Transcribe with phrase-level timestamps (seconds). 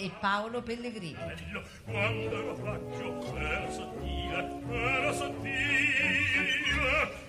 [0.00, 1.14] e Paolo Pellegrini.
[1.14, 1.62] bello.
[1.84, 6.18] Quando ero faccio, ero sottile, ero sottile,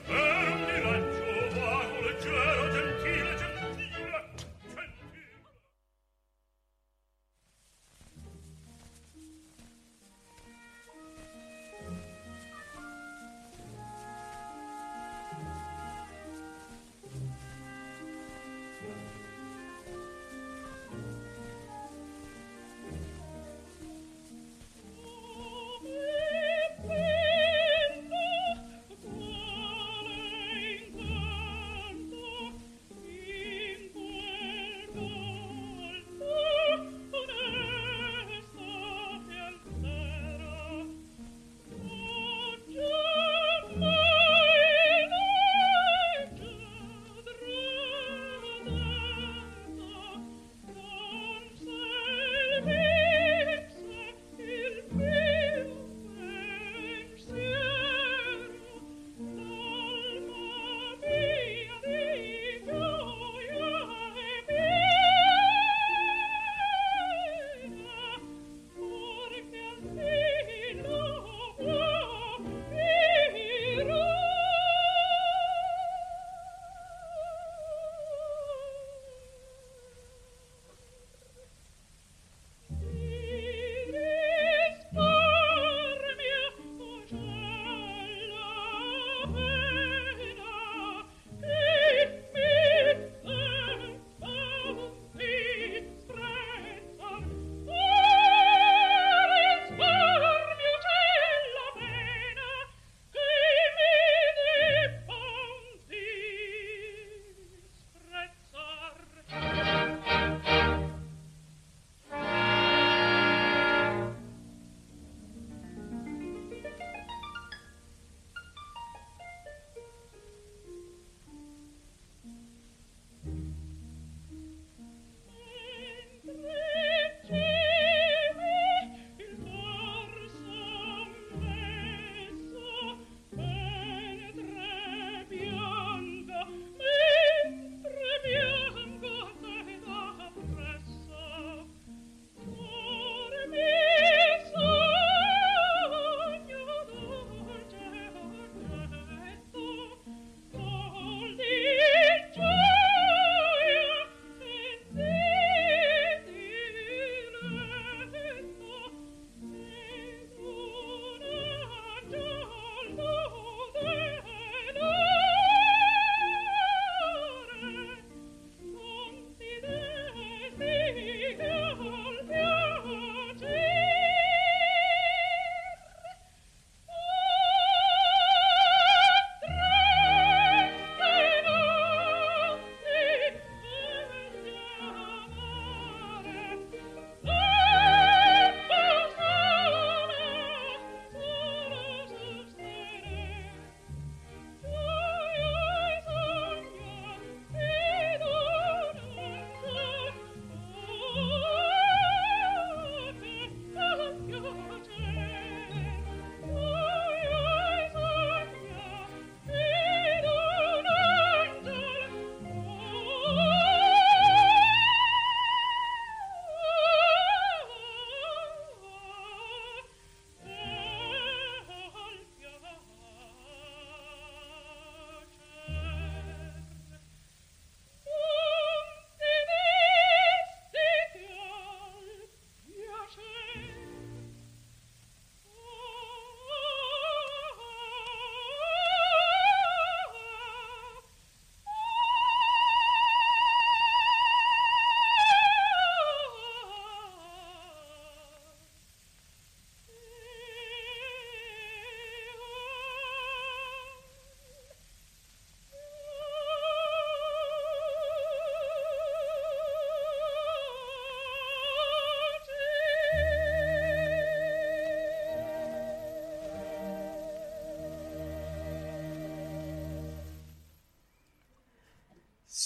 [0.07, 3.00] ero un miraggio vago, leggero, gentile,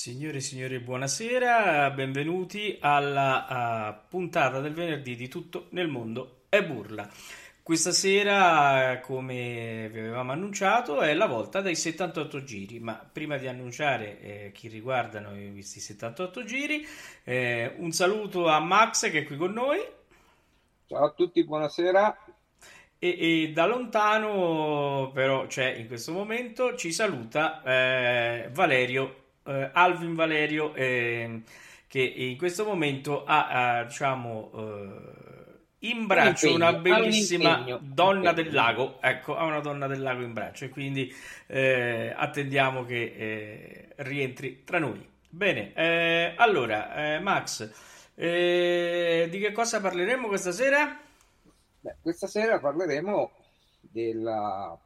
[0.06, 6.64] Signore e signori, buonasera, benvenuti alla uh, puntata del venerdì di Tutto nel mondo è
[6.64, 7.10] burla.
[7.64, 13.48] Questa sera, come vi avevamo annunciato, è la volta dei 78 giri, ma prima di
[13.48, 16.86] annunciare eh, chi riguardano questi 78 giri,
[17.24, 19.80] eh, un saluto a Max che è qui con noi.
[20.86, 22.26] Ciao a tutti, buonasera.
[23.00, 30.16] E, e da lontano, però c'è in questo momento, ci saluta eh, Valerio, eh, Alvin
[30.16, 31.42] Valerio, eh,
[31.88, 35.26] che in questo momento ha, ha diciamo eh,
[35.80, 40.34] in braccio una bellissima un donna del lago, ecco, ha una donna del lago in
[40.34, 41.14] braccio e quindi
[41.48, 45.08] eh, attendiamo che eh, rientri tra noi.
[45.30, 47.70] Bene, eh, allora, eh, Max,
[48.16, 51.00] eh, di che cosa parleremo questa sera?
[51.82, 53.32] Beh, questa sera parleremo
[53.82, 54.78] della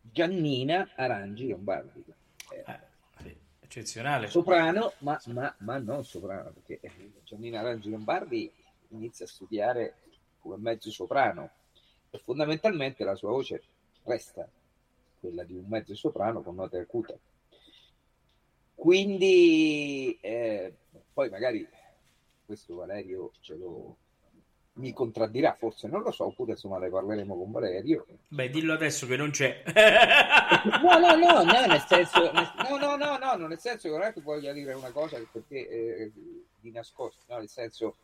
[0.00, 2.04] Giannina Arangi Lombardi.
[3.70, 4.26] Eccezionale.
[4.26, 6.80] Soprano, ma, ma, ma non soprano, perché
[7.22, 8.52] Giannina Arangi Lombardi
[8.88, 9.94] inizia a studiare
[10.40, 11.48] come mezzo soprano
[12.10, 13.62] e fondamentalmente la sua voce
[14.02, 14.50] resta
[15.20, 17.20] quella di un mezzo soprano con note acute.
[18.74, 20.74] Quindi eh,
[21.12, 21.64] poi magari
[22.44, 23.96] questo Valerio ce lo
[24.74, 28.06] mi contraddirà, forse non lo so, oppure insomma ne parleremo con Valerio.
[28.28, 29.62] Beh, dillo adesso che non c'è.
[30.82, 34.06] no, no, no, no, nel senso, nel, no, no, no, no, nel senso che non
[34.06, 36.12] è che voglia dire una cosa perché eh,
[36.58, 37.96] di nascosto, no, nel senso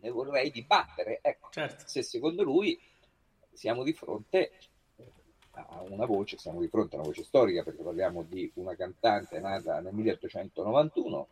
[0.00, 1.18] ne vorrei dibattere.
[1.22, 1.84] Ecco, certo.
[1.86, 2.78] se secondo lui
[3.52, 4.52] siamo di fronte
[5.52, 9.40] a una voce, siamo di fronte a una voce storica, perché parliamo di una cantante
[9.40, 11.28] nata nel 1891,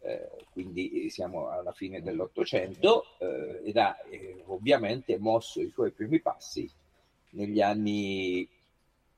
[0.00, 6.20] eh, quindi siamo alla fine dell'Ottocento, eh, ed ha eh, ovviamente mosso i suoi primi
[6.20, 6.68] passi
[7.30, 8.48] negli anni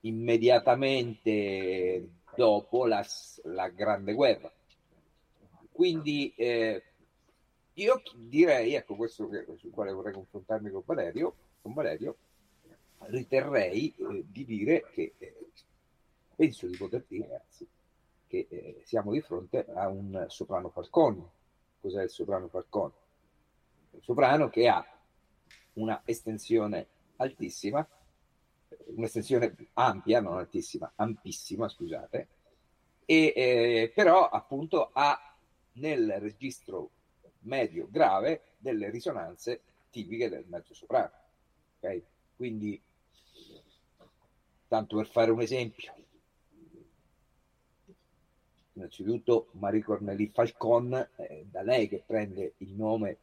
[0.01, 3.07] immediatamente dopo la,
[3.45, 4.53] la Grande Guerra.
[5.71, 6.83] Quindi eh,
[7.75, 12.17] io direi, ecco questo che, sul quale vorrei confrontarmi con Valerio, con Valerio
[13.07, 15.35] riterrei eh, di dire che, eh,
[16.37, 17.67] penso di poter dire, anzi,
[18.33, 21.23] che eh, siamo di fronte a un soprano falcone.
[21.79, 22.93] Cos'è il soprano falcone?
[23.91, 24.83] Un soprano che ha
[25.75, 26.87] una estensione
[27.17, 27.87] altissima,
[28.87, 32.29] un'estensione ampia, non altissima, ampissima, scusate,
[33.05, 35.37] e eh, però appunto ha
[35.73, 36.91] nel registro
[37.41, 41.13] medio grave delle risonanze tipiche del mezzo soprano.
[41.77, 42.03] Okay?
[42.35, 42.81] Quindi,
[44.69, 45.93] tanto per fare un esempio,
[48.75, 53.17] innanzitutto Marie Cornelie Falcon, eh, da lei che prende il nome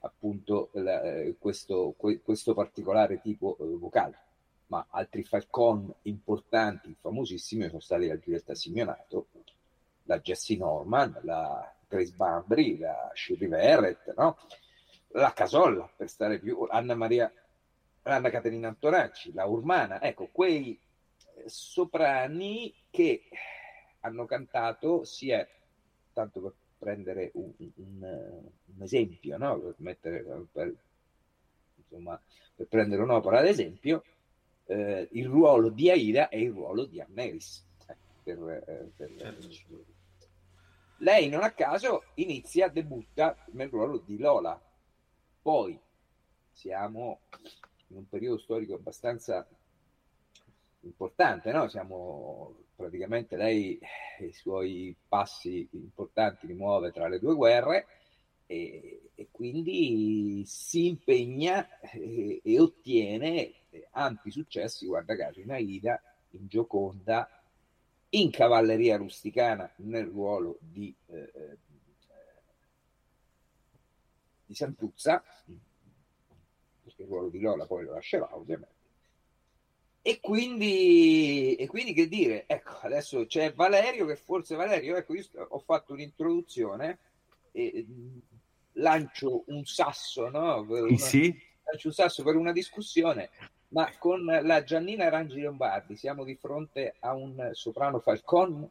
[0.00, 4.18] appunto la, eh, questo, que, questo, particolare tipo eh, vocale,
[4.66, 9.28] ma altri Falcon importanti, famosissimi, sono stati la Giulietta Simeonato,
[10.04, 14.36] la Jessie Norman, la Grace Barbary, la Shirley Verrett, no?
[15.08, 17.32] la Casolla, per stare più, Anna Maria,
[18.02, 20.78] Anna Caterina Antonacci, la Urmana, ecco, quei
[21.46, 23.22] soprani che
[24.00, 25.46] hanno cantato sia,
[26.12, 29.58] tanto per prendere un, un, un esempio, no?
[29.58, 30.74] per, mettere, per,
[31.76, 32.20] insomma,
[32.54, 34.04] per prendere un'opera ad esempio,
[34.66, 37.64] eh, il ruolo di Aida e il ruolo di Anneris.
[37.86, 39.94] Eh, per, eh, per, certo
[40.98, 44.60] lei non a caso inizia, debutta nel ruolo di Lola.
[45.42, 45.78] Poi
[46.50, 47.20] siamo
[47.88, 49.46] in un periodo storico abbastanza
[50.80, 51.68] importante, no?
[51.68, 53.78] Siamo praticamente lei
[54.20, 57.86] i suoi passi importanti li muove tra le due guerre
[58.46, 63.52] e, e quindi si impegna e, e ottiene
[63.92, 67.28] ampi successi, guarda caso, in Aida, in Gioconda
[68.10, 71.58] in cavalleria rusticana nel ruolo di, eh, eh,
[74.46, 75.22] di Santuzza,
[76.82, 78.74] perché il ruolo di Lola poi lo lascerà ovviamente.
[80.08, 85.24] E quindi, e quindi che dire, ecco, adesso c'è Valerio, che forse Valerio, ecco, io
[85.48, 86.98] ho fatto un'introduzione
[87.50, 87.84] e
[88.74, 90.60] lancio un sasso, no?
[90.60, 91.36] Una, sì.
[91.64, 93.30] Lancio un sasso per una discussione
[93.70, 98.70] ma con la Giannina Rangi Lombardi siamo di fronte a un soprano Falcon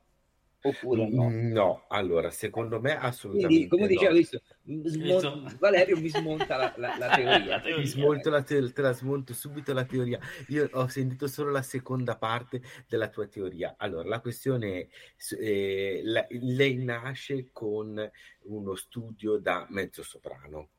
[0.67, 1.29] oppure no?
[1.29, 3.67] No, allora secondo me assolutamente.
[3.67, 4.17] Quindi, come dicevo, no.
[4.17, 4.41] visto,
[4.89, 7.62] smon- Valerio mi smonta la, la, la teoria.
[7.77, 10.19] Mi smonto la te- te la smonto subito la teoria.
[10.48, 13.75] Io ho sentito solo la seconda parte della tua teoria.
[13.77, 14.88] Allora, la questione è:
[15.39, 18.12] eh, la, lei nasce con
[18.43, 20.69] uno studio da mezzo soprano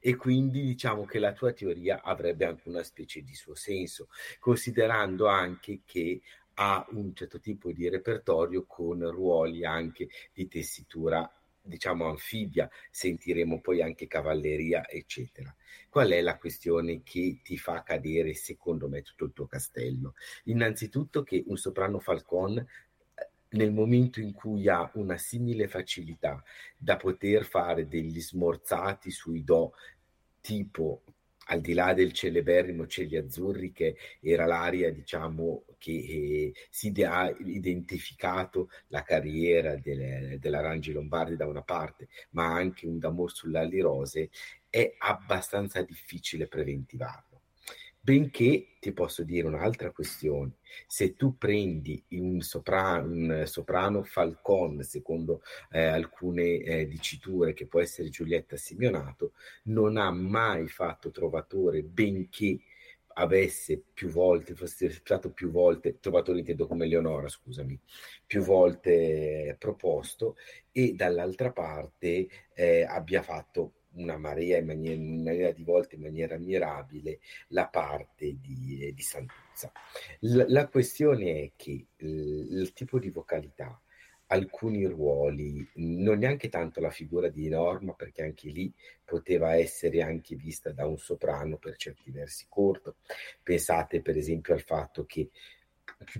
[0.00, 5.26] e quindi diciamo che la tua teoria avrebbe anche una specie di suo senso, considerando
[5.26, 6.20] anche che
[6.60, 13.82] ha un certo tipo di repertorio con ruoli anche di tessitura diciamo anfibia, sentiremo poi
[13.82, 15.54] anche cavalleria, eccetera.
[15.88, 20.14] Qual è la questione che ti fa cadere, secondo me, tutto il tuo castello?
[20.44, 22.66] Innanzitutto che un soprano falcon
[23.50, 26.42] nel momento in cui ha una simile facilità
[26.76, 29.72] da poter fare degli smorzati sui do
[30.40, 31.02] tipo
[31.50, 37.34] al di là del celeberrimo Cieli Azzurri, che era l'area, diciamo, che eh, si ha
[37.38, 44.30] identificato la carriera delle, dell'Arangi Lombardi da una parte, ma anche un D'amor sull'ali rose,
[44.68, 47.42] è abbastanza difficile preventivarlo.
[48.00, 55.42] Benché ti posso dire un'altra questione, se tu prendi un soprano, un soprano falcon, secondo
[55.70, 59.32] eh, alcune eh, diciture, che può essere Giulietta Simeonato,
[59.64, 62.58] non ha mai fatto trovatore, benché
[63.18, 67.78] avesse più volte, fosse stato più volte, trovatore intendo come Leonora, scusami,
[68.26, 70.36] più volte proposto,
[70.72, 76.02] e dall'altra parte eh, abbia fatto una marea, in maniera, in maniera, di volte in
[76.02, 79.72] maniera ammirabile la parte di, di Santuzza.
[80.20, 83.80] La, la, questione è che il, il tipo di vocalità,
[84.28, 88.72] alcuni ruoli, non neanche tanto la figura di Norma, perché anche lì
[89.04, 92.96] poteva essere anche vista da un soprano per certi versi corto.
[93.42, 95.30] Pensate per esempio al fatto che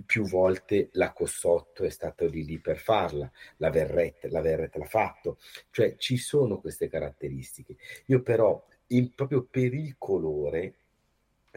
[0.05, 4.85] più, volte la Cossotto è stata lì lì per farla, la Verrette, la Verrette l'ha
[4.85, 5.37] fatto,
[5.69, 7.77] cioè ci sono queste caratteristiche.
[8.07, 10.75] Io però, in, proprio per il colore,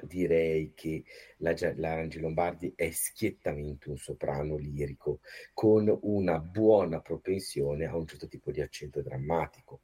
[0.02, 1.04] direi che
[1.38, 5.20] la, la Rangi Lombardi è schiettamente un soprano lirico
[5.52, 9.80] con una buona propensione a un certo tipo di accento drammatico.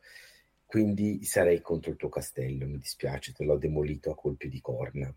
[0.65, 5.15] Quindi sarei contro il tuo castello, mi dispiace, te l'ho demolito a colpi di corna.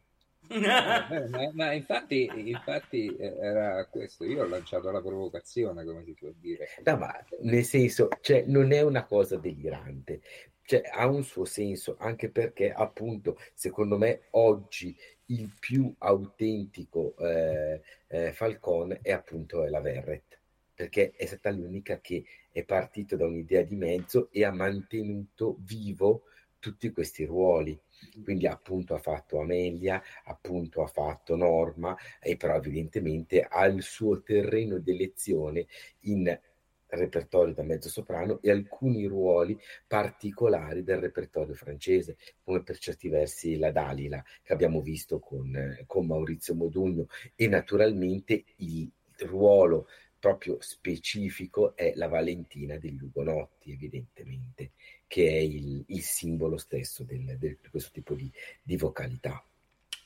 [0.51, 6.13] Eh, ma, ma, infatti, infatti eh, era questo, io ho lanciato la provocazione, come si
[6.13, 6.67] può dire.
[6.83, 10.21] No, ma nel senso, cioè, non è una cosa delirante,
[10.63, 14.95] cioè, ha un suo senso, anche perché appunto, secondo me, oggi
[15.27, 20.39] il più autentico eh, eh, Falcon è appunto la Verret,
[20.75, 26.23] perché è stata l'unica che è partita da un'idea di mezzo e ha mantenuto vivo
[26.59, 27.79] tutti questi ruoli
[28.23, 34.21] quindi appunto ha fatto Amelia, appunto ha fatto Norma e però evidentemente ha il suo
[34.21, 35.65] terreno di elezione
[36.01, 36.39] in
[36.91, 43.57] repertorio da mezzo soprano e alcuni ruoli particolari del repertorio francese, come per certi versi
[43.57, 47.07] la Dalila che abbiamo visto con, con Maurizio Modugno.
[47.35, 49.87] E naturalmente il ruolo
[50.21, 54.73] proprio specifico è la Valentina degli Ugonotti, evidentemente
[55.07, 59.43] che è il, il simbolo stesso di questo tipo di, di vocalità.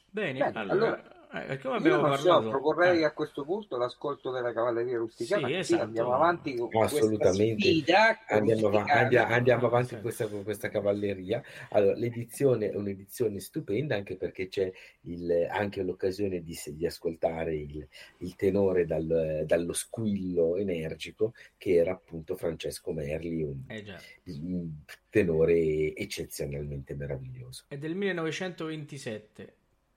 [0.09, 2.43] Bene, Bene allora, allora eh, come abbiamo parlato...
[2.43, 3.05] so, proporrei eh.
[3.05, 5.47] a questo punto l'ascolto della cavalleria rusticana.
[5.47, 5.83] Sì, esatto.
[5.83, 7.83] andiamo avanti con Assolutamente.
[8.27, 11.41] Andiamo, av- andiamo, andiamo, avanti con questa, con questa, cavalleria.
[11.69, 17.87] Allora, l'edizione è un'edizione stupenda anche perché c'è il, anche l'occasione di, di ascoltare il,
[18.19, 23.83] il tenore dal, dallo squillo energico che era appunto Francesco Merli, un, eh
[24.41, 24.69] un
[25.09, 27.65] tenore eccezionalmente meraviglioso.
[27.67, 29.53] È del 1927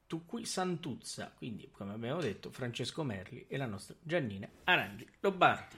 [0.09, 5.77] Tucqui Santuzza, quindi come abbiamo detto Francesco Merli e la nostra Giannina Arangi Lobbardi.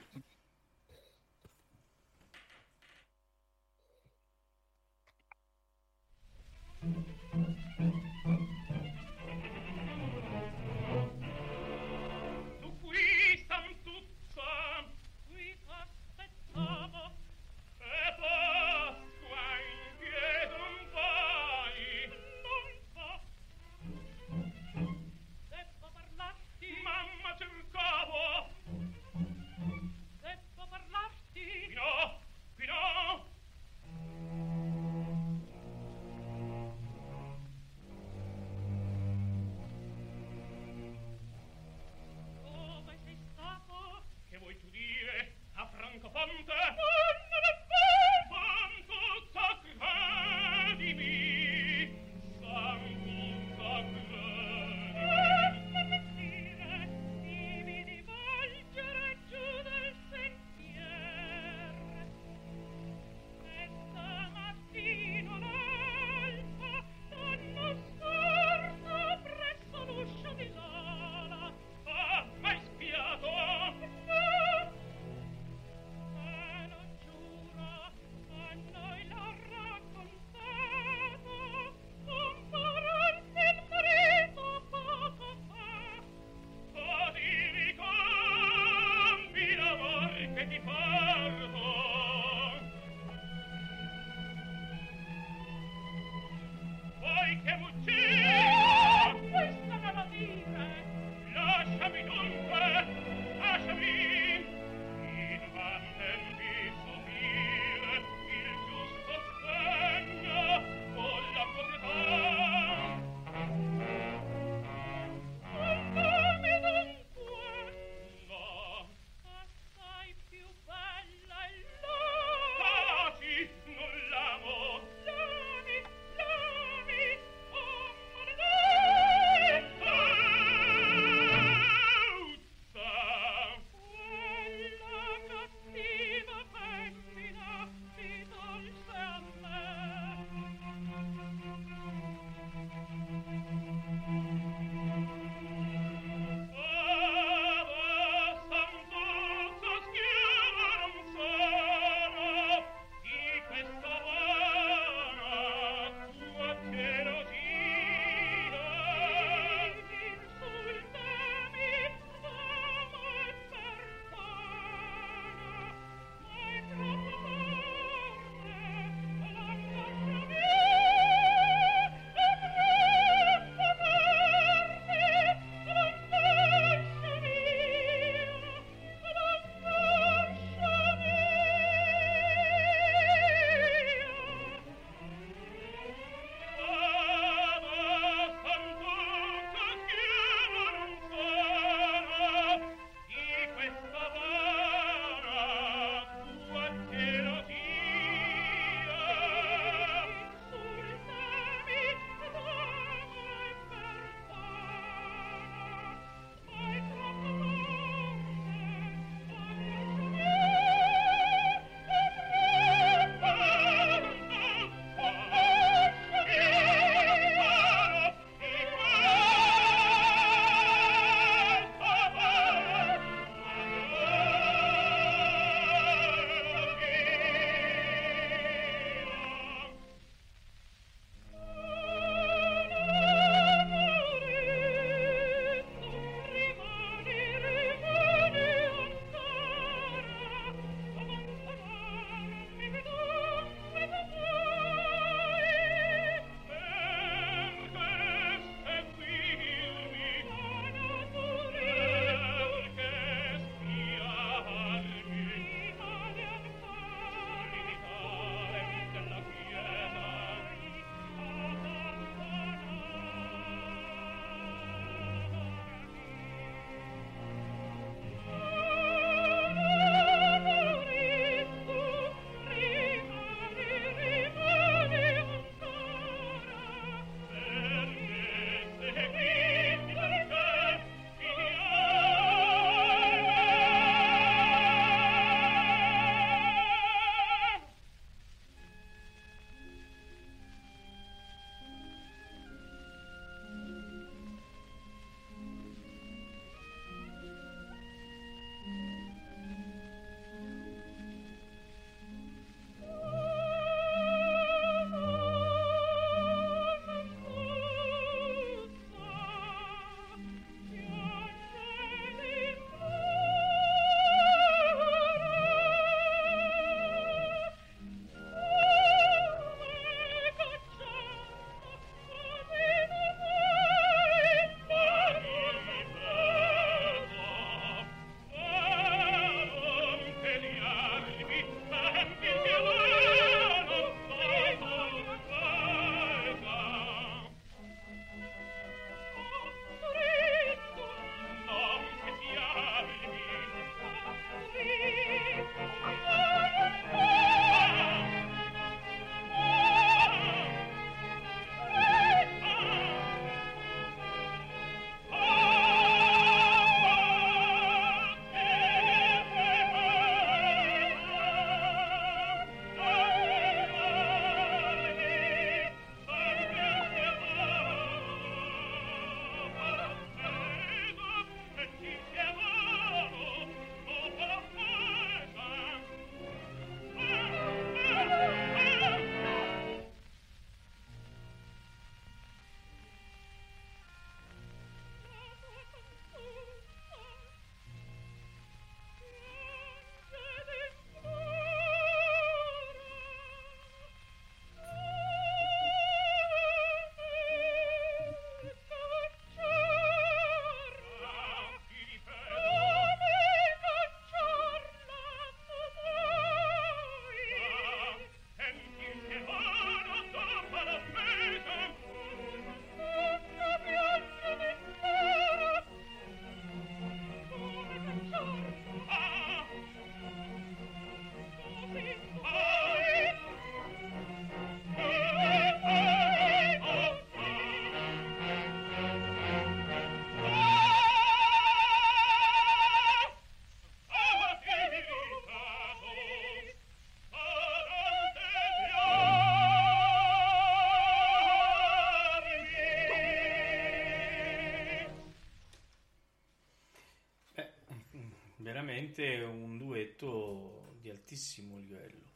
[448.41, 452.11] Veramente un duetto di altissimo livello.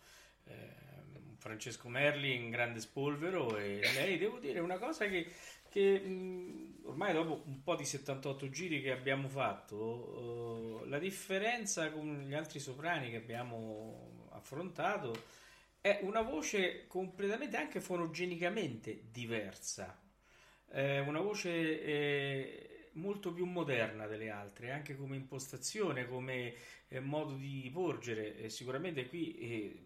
[0.45, 0.83] Eh,
[1.37, 5.27] Francesco Merli in grande spolvero e lei, devo dire, una cosa che,
[5.69, 11.91] che mh, ormai dopo un po' di 78 giri che abbiamo fatto, uh, la differenza
[11.91, 15.43] con gli altri soprani che abbiamo affrontato
[15.79, 20.01] è una voce completamente, anche fonogenicamente diversa,
[20.67, 21.51] è una voce
[21.83, 26.53] eh, molto più moderna delle altre, anche come impostazione, come
[26.87, 28.37] eh, modo di porgere.
[28.37, 29.79] E sicuramente qui eh,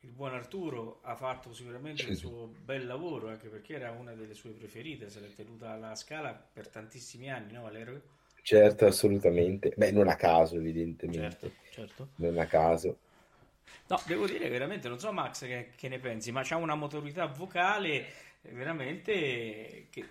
[0.00, 4.34] il buon Arturo ha fatto sicuramente il suo bel lavoro, anche perché era una delle
[4.34, 8.02] sue preferite, se l'è tenuta alla scala per tantissimi anni, no Valerio?
[8.42, 9.72] Certo, assolutamente.
[9.76, 11.38] Beh, non a caso, evidentemente.
[11.38, 12.08] Certo, certo.
[12.16, 12.98] Non a caso.
[13.86, 17.26] No, devo dire veramente, non so Max che, che ne pensi, ma c'ha una motorità
[17.26, 18.06] vocale
[18.42, 20.08] veramente che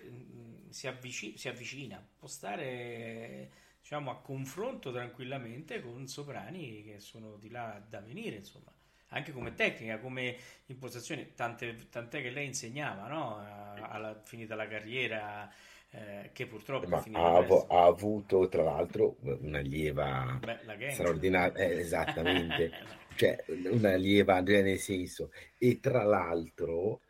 [0.72, 7.50] si, avvici- si avvicina, può stare diciamo a confronto tranquillamente con soprani che sono di
[7.50, 8.72] là da venire, insomma.
[9.08, 13.36] Anche come tecnica, come impostazione, tante, tant'è che lei insegnava, no?
[13.36, 15.52] Alla, finita la carriera,
[15.90, 22.72] eh, che purtroppo ha, ha, avuto tra l'altro una lieva Beh, straordinaria, eh, esattamente,
[23.16, 27.00] cioè una lieva nel senso, e tra l'altro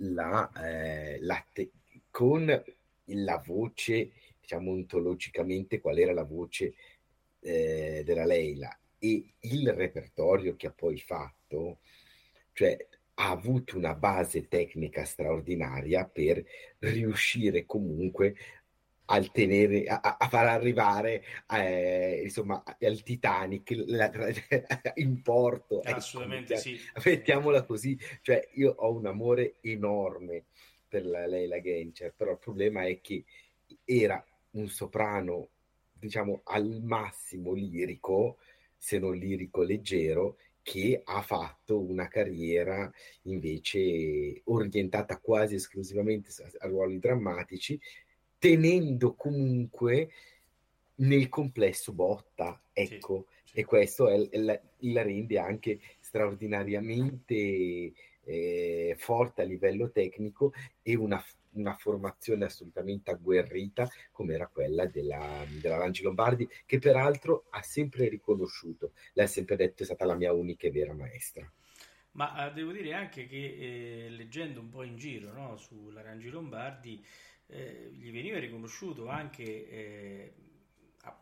[0.00, 1.70] la, eh, la te-
[2.10, 2.62] con
[3.06, 6.74] la voce, diciamo ontologicamente, qual era la voce
[7.40, 11.80] eh, della Leila e il repertorio che ha poi fatto,
[12.52, 12.76] cioè
[13.18, 16.44] ha avuto una base tecnica straordinaria per
[16.80, 18.34] riuscire comunque
[19.06, 24.10] a, tenere, a, a far arrivare eh, insomma, al Titanic la,
[24.96, 25.82] in porto.
[25.82, 26.78] Ecco, Assolutamente ecco, sì.
[27.04, 30.46] Mettiamola così, cioè io ho un amore enorme
[30.96, 33.24] per la, lei, la Gencher, però il problema è che
[33.84, 35.48] era un soprano,
[35.92, 38.38] diciamo, al massimo lirico,
[38.78, 42.90] se non lirico leggero, che ha fatto una carriera
[43.22, 47.78] invece orientata quasi esclusivamente a ruoli drammatici,
[48.38, 50.08] tenendo comunque
[50.96, 53.58] nel complesso botta, ecco, sì, sì.
[53.58, 57.92] e questo è, è la, la, rende anche straordinariamente
[58.26, 61.22] eh, forte a livello tecnico e una
[61.56, 68.08] una formazione assolutamente agguerrita come era quella della, della Langi Lombardi, che peraltro ha sempre
[68.08, 71.50] riconosciuto, lei ha sempre detto è stata la mia unica e vera maestra.
[72.12, 76.30] Ma eh, devo dire anche che eh, leggendo un po' in giro no, sulla Rangi
[76.30, 77.04] Lombardi,
[77.48, 80.32] eh, gli veniva riconosciuto anche, eh,
[81.02, 81.18] a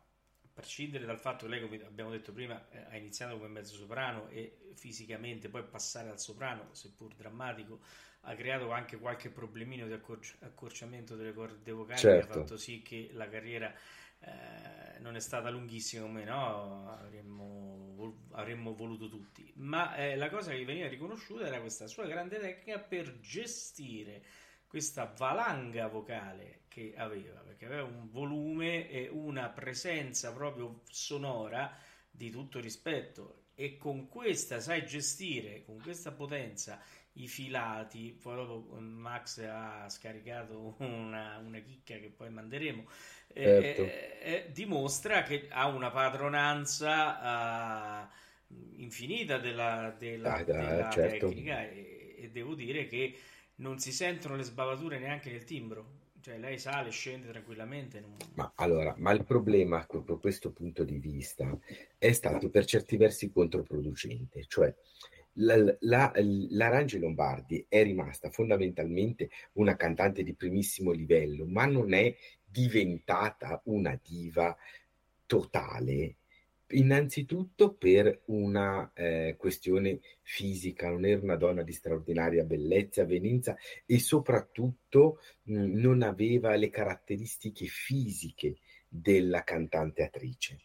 [0.52, 4.28] prescindere dal fatto che lei, come abbiamo detto prima, eh, ha iniziato come mezzo soprano
[4.28, 7.80] e fisicamente poi passare al soprano, seppur drammatico,
[8.24, 12.26] ha creato anche qualche problemino di accorci- accorciamento delle corde vocali certo.
[12.26, 13.72] che ha fatto sì che la carriera
[14.20, 20.52] eh, non è stata lunghissima come no avremmo, avremmo voluto tutti ma eh, la cosa
[20.52, 24.22] che veniva riconosciuta era questa sua grande tecnica per gestire
[24.66, 31.76] questa valanga vocale che aveva perché aveva un volume e una presenza proprio sonora
[32.10, 36.80] di tutto rispetto e con questa sai gestire con questa potenza
[37.14, 42.84] i filati, poi dopo Max ha scaricato una, una chicca che poi manderemo,
[43.32, 43.82] certo.
[43.82, 48.08] eh, eh, dimostra che ha una padronanza uh,
[48.76, 51.28] infinita della, della, ah, della certo.
[51.28, 53.16] tecnica e, e, devo dire che
[53.56, 56.02] non si sentono le sbavature neanche nel timbro.
[56.24, 58.00] Cioè lei sale, scende tranquillamente.
[58.00, 58.16] Non...
[58.36, 61.54] Ma allora, ma il problema da questo punto di vista
[61.98, 64.74] è stato per certi versi controproducente, cioè
[65.34, 71.92] la, la, la Rangi Lombardi è rimasta fondamentalmente una cantante di primissimo livello, ma non
[71.92, 74.56] è diventata una diva
[75.26, 76.14] totale.
[76.74, 83.56] Innanzitutto per una eh, questione fisica, non era una donna di straordinaria bellezza, avvenenza
[83.86, 88.56] e soprattutto mh, non aveva le caratteristiche fisiche
[88.88, 90.60] della cantante attrice.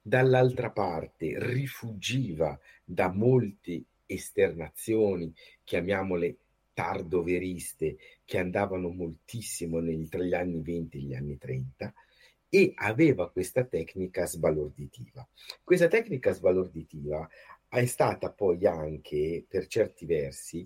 [0.00, 6.36] Dall'altra parte rifuggiva da molti esternazioni, chiamiamole
[6.74, 11.94] tardoveriste, che andavano moltissimo negli, tra gli anni 20 e gli anni 30,
[12.54, 15.26] e aveva questa tecnica sbalorditiva.
[15.64, 17.28] Questa tecnica sbalorditiva
[17.68, 20.64] è stata poi anche, per certi versi,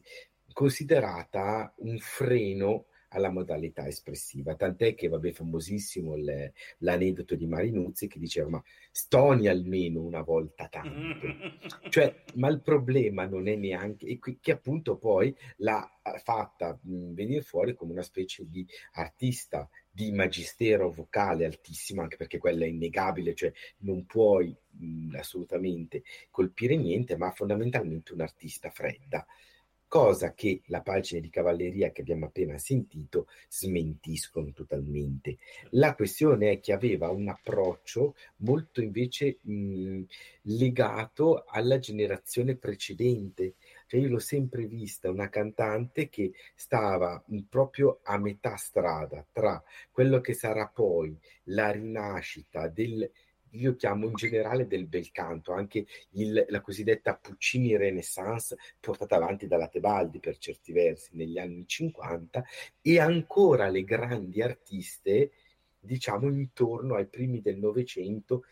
[0.52, 8.18] considerata un freno alla modalità espressiva, tant'è che vabbè famosissimo il, l'aneddoto di Marinuzzi che
[8.18, 11.26] diceva ma stoni almeno una volta tanto,
[11.88, 15.90] cioè ma il problema non è neanche che appunto poi l'ha
[16.22, 19.66] fatta venire fuori come una specie di artista
[19.98, 26.76] di magistero vocale altissimo, anche perché quella è innegabile, cioè non puoi mh, assolutamente colpire
[26.76, 29.26] niente, ma fondamentalmente un artista fredda
[29.88, 35.38] cosa che la pagina di cavalleria che abbiamo appena sentito smentiscono totalmente.
[35.70, 40.02] La questione è che aveva un approccio molto invece mh,
[40.42, 43.54] legato alla generazione precedente.
[43.88, 50.20] Cioè io l'ho sempre vista una cantante che stava proprio a metà strada tra quello
[50.20, 53.10] che sarà poi la rinascita del,
[53.52, 59.46] io chiamo in generale del bel canto, anche il, la cosiddetta Puccini Renaissance portata avanti
[59.46, 62.44] dalla Tebaldi per certi versi negli anni 50
[62.82, 65.32] e ancora le grandi artiste
[65.80, 68.44] diciamo intorno ai primi del Novecento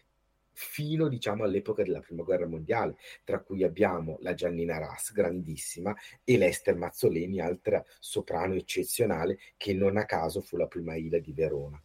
[0.58, 6.38] fino diciamo all'epoca della prima guerra mondiale, tra cui abbiamo la Giannina Ras, grandissima, e
[6.38, 11.80] l'Ester Mazzoleni, altra soprano eccezionale, che non a caso fu la prima Ila di Verona.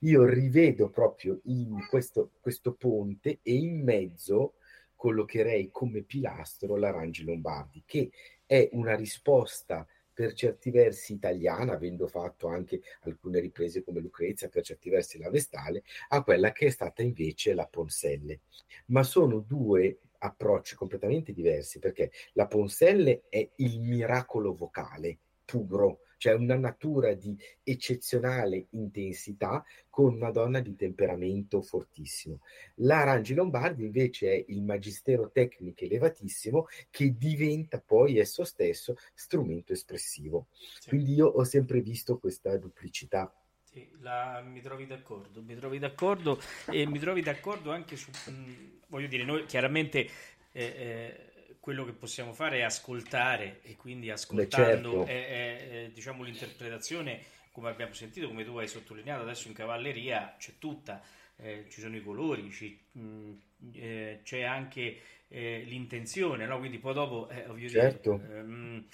[0.00, 4.54] Io rivedo proprio in questo, questo ponte e in mezzo
[4.96, 8.10] collocherei come pilastro la Rangi Lombardi, che
[8.46, 14.62] è una risposta per certi versi italiana, avendo fatto anche alcune riprese come Lucrezia, per
[14.62, 18.40] certi versi la Vestale, a quella che è stata invece la Ponselle.
[18.86, 26.32] Ma sono due approcci completamente diversi, perché la Ponselle è il miracolo vocale puro, cioè
[26.32, 32.40] una natura di eccezionale intensità con una donna di temperamento fortissimo.
[32.76, 39.74] La Rangi Lombardi invece è il magistero tecnico elevatissimo che diventa poi esso stesso strumento
[39.74, 40.46] espressivo.
[40.80, 40.88] Sì.
[40.88, 43.30] Quindi io ho sempre visto questa duplicità.
[43.62, 48.32] Sì, la, mi trovi d'accordo, mi trovi d'accordo e mi trovi d'accordo anche su, mh,
[48.32, 50.08] mm, voglio dire, noi chiaramente
[50.52, 51.32] eh, eh,
[51.64, 55.06] quello che possiamo fare è ascoltare e quindi ascoltando Beh, certo.
[55.06, 57.22] è, è, è, diciamo, l'interpretazione,
[57.52, 61.00] come abbiamo sentito, come tu hai sottolineato adesso in cavalleria, c'è tutta,
[61.36, 63.32] eh, ci sono i colori, ci, mh, mm,
[63.76, 64.98] eh, c'è anche
[65.28, 66.58] eh, l'intenzione, no?
[66.58, 68.18] quindi poi dopo, eh, certo.
[68.18, 68.86] dire, ehm,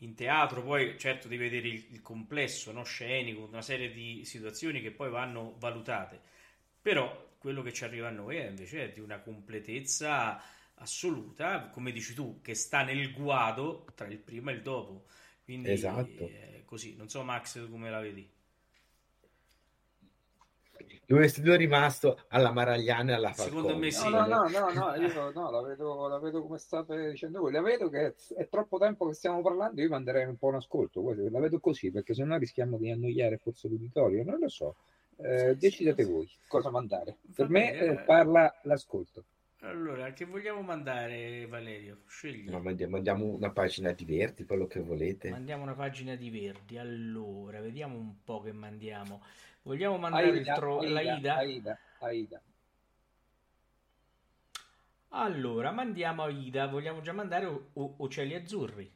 [0.00, 2.84] in teatro poi certo devi vedere il, il complesso no?
[2.84, 6.20] scenico, una serie di situazioni che poi vanno valutate,
[6.82, 10.38] però quello che ci arriva a noi è invece di una completezza
[10.76, 15.06] assoluta, come dici tu, che sta nel guado tra il prima e il dopo.
[15.44, 16.30] Quindi esatto.
[16.64, 18.30] così, non so Max come la vedi.
[21.06, 23.60] Lui è rimasto alla Maragliana e alla Falcone.
[23.60, 24.08] Secondo me sì.
[24.08, 27.52] No, no, no, no, io no, la vedo, la vedo come state dicendo voi.
[27.52, 30.56] La vedo che è, è, troppo tempo che stiamo parlando, io manderei un po' un
[30.56, 31.14] ascolto.
[31.30, 34.76] La vedo così, perché se no rischiamo di annoiare forse l'uditorio, non lo so.
[35.16, 37.18] Eh, sì, decidete sì, voi cosa mandare.
[37.34, 39.24] Per me eh, parla l'ascolto.
[39.64, 42.02] Allora, che vogliamo mandare, Valerio?
[42.06, 42.50] Scegli.
[42.50, 45.30] No, mandiamo, mandiamo, una pagina di Verdi, quello che volete.
[45.30, 46.76] Mandiamo una pagina di Verdi.
[46.76, 49.22] Allora, vediamo un po' che mandiamo.
[49.62, 51.36] Vogliamo mandare Aida, il tro- Aida, la Ida?
[51.36, 52.42] Aida, Aida.
[55.08, 56.66] Allora, mandiamo Aida.
[56.66, 58.92] Vogliamo già mandare o- o- Ocelli Azzurri?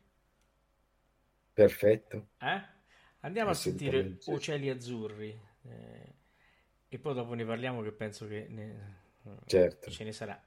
[1.54, 2.28] Perfetto.
[2.40, 2.62] Eh?
[3.20, 5.40] Andiamo a sentire Ocelli Azzurri.
[5.62, 6.14] Eh,
[6.88, 8.96] e poi dopo ne parliamo che penso che ne...
[9.46, 9.90] certo.
[9.90, 10.42] ce ne sarà.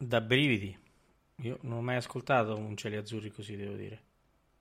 [0.00, 0.74] Da brividi.
[1.42, 4.02] Io non ho mai ascoltato un cieli azzurri così, devo dire.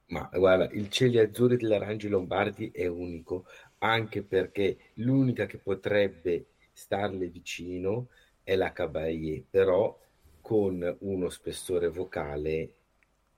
[0.08, 3.46] Ma guarda, il cieli azzurri dell'Arangi Lombardi è unico,
[3.80, 8.10] anche perché l'unica che potrebbe starle vicino
[8.44, 9.98] è la Caballé, però
[10.42, 12.76] con uno spessore vocale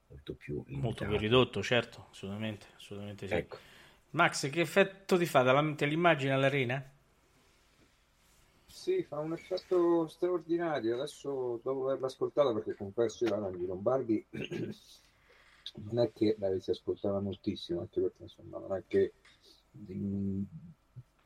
[0.08, 3.34] molto più Molto più ridotto, certo, assolutamente, assolutamente sì.
[3.36, 3.58] Ecco.
[4.12, 6.84] Max, che effetto ti fa davanti all'immagine all'arena?
[8.78, 10.94] Sì, fa un effetto straordinario.
[10.94, 14.24] Adesso, dopo averla ascoltata, perché confesso io la di Lombardi,
[15.82, 19.14] non è che la si ascoltava moltissimo, anche perché insomma non è che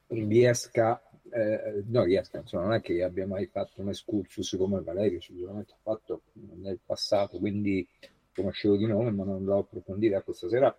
[0.08, 5.20] riesca, eh, no, riesca, insomma, non è che abbia mai fatto un excursus come Valerio,
[5.20, 6.22] sicuramente ha fatto
[6.56, 7.86] nel passato, quindi
[8.34, 10.16] conoscevo di nome, ma non l'ho approfondita.
[10.16, 10.74] Ecco, stasera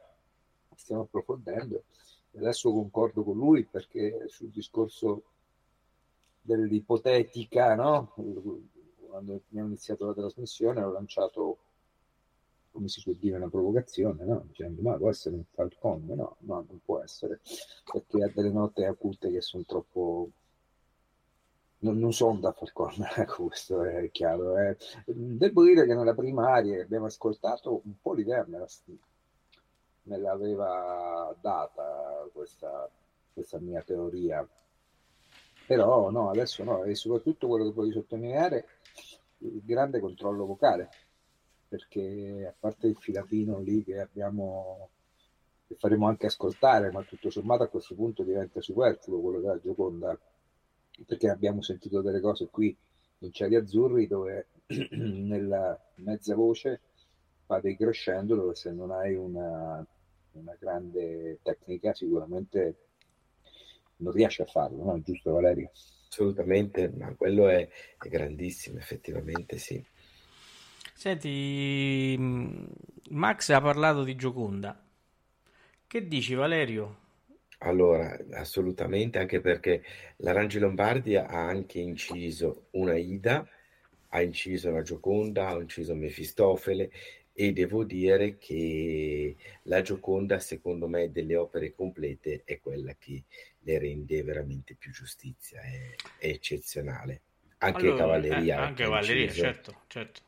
[0.75, 1.85] stiamo approfondendo.
[2.35, 5.25] Adesso concordo con lui perché sul discorso
[6.43, 8.12] dell'ipotetica, no?
[9.09, 11.59] Quando abbiamo iniziato la trasmissione ho lanciato,
[12.70, 14.45] come si può dire, una provocazione, no?
[14.47, 16.05] Dicendo, ma può essere un Falcon?
[16.07, 17.40] No, no, non può essere,
[17.90, 20.30] perché ha delle note acute che sono troppo...
[21.80, 24.57] Non, non sono da Falcon, ecco, questo è chiaro.
[24.57, 24.76] eh.
[25.05, 28.66] Devo dire che nella primaria che abbiamo ascoltato un po' l'idea me, la,
[30.05, 32.88] me l'aveva data questa,
[33.32, 34.47] questa mia teoria,
[35.67, 38.67] però no, adesso no, e soprattutto quello che voglio sottolineare,
[39.39, 40.89] il grande controllo vocale,
[41.69, 44.91] perché a parte il filatino lì che abbiamo,
[45.67, 50.19] che faremo anche ascoltare, ma tutto sommato a questo punto diventa superfluo quello della Gioconda,
[51.07, 52.77] perché abbiamo sentito delle cose qui
[53.19, 54.49] in Cieli Azzurri dove
[54.91, 56.81] nella mezza voce
[57.47, 59.85] fa dei crescendo dove se non hai una,
[60.33, 62.77] una grande tecnica sicuramente
[64.03, 65.00] non riesci a farlo, no?
[65.03, 65.70] Giusto Valerio?
[66.09, 69.82] Assolutamente, ma quello è, è grandissimo, effettivamente sì.
[70.94, 72.66] Senti, mh,
[73.11, 74.80] Max ha parlato di Gioconda.
[75.86, 76.96] Che dici, Valerio?
[77.64, 79.82] Allora, assolutamente, anche perché
[80.16, 83.48] l'Arangi Lombardi ha anche inciso una Ida,
[84.09, 86.90] ha inciso una Gioconda, ha inciso Mefistofele
[87.35, 93.24] e devo dire che la Gioconda, secondo me, delle opere complete è quella che
[93.61, 97.22] le rende veramente più giustizia, è, è eccezionale.
[97.59, 100.20] Anche Allora, Cavalleria eh, anche inciso, certo, certo.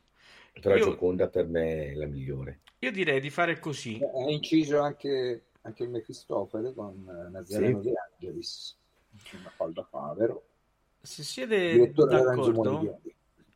[0.59, 2.59] però Io, Gioconda per me è la migliore.
[2.79, 3.99] io direi di fare così.
[4.01, 8.77] Ha inciso anche, anche il Mefistofele con eh, Nazareno Sì, De Angelis,
[9.31, 10.45] una falda favero,
[11.01, 13.01] Se siete d'accordo,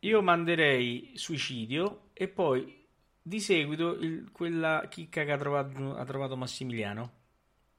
[0.00, 2.79] io manderei suicidio e poi
[3.30, 7.12] di seguito il- quella chicca che ha trovato, ha trovato Massimiliano,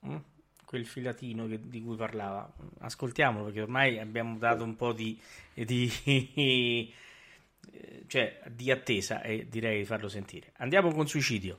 [0.07, 0.15] mm?
[0.63, 2.49] quel filatino che- di cui parlava.
[2.79, 5.19] Ascoltiamolo perché ormai abbiamo dato un po' di,
[5.53, 5.91] di,
[7.73, 10.53] eh, cioè, di attesa e direi di farlo sentire.
[10.57, 11.57] Andiamo con suicidio.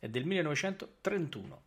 [0.00, 1.62] È del 1931.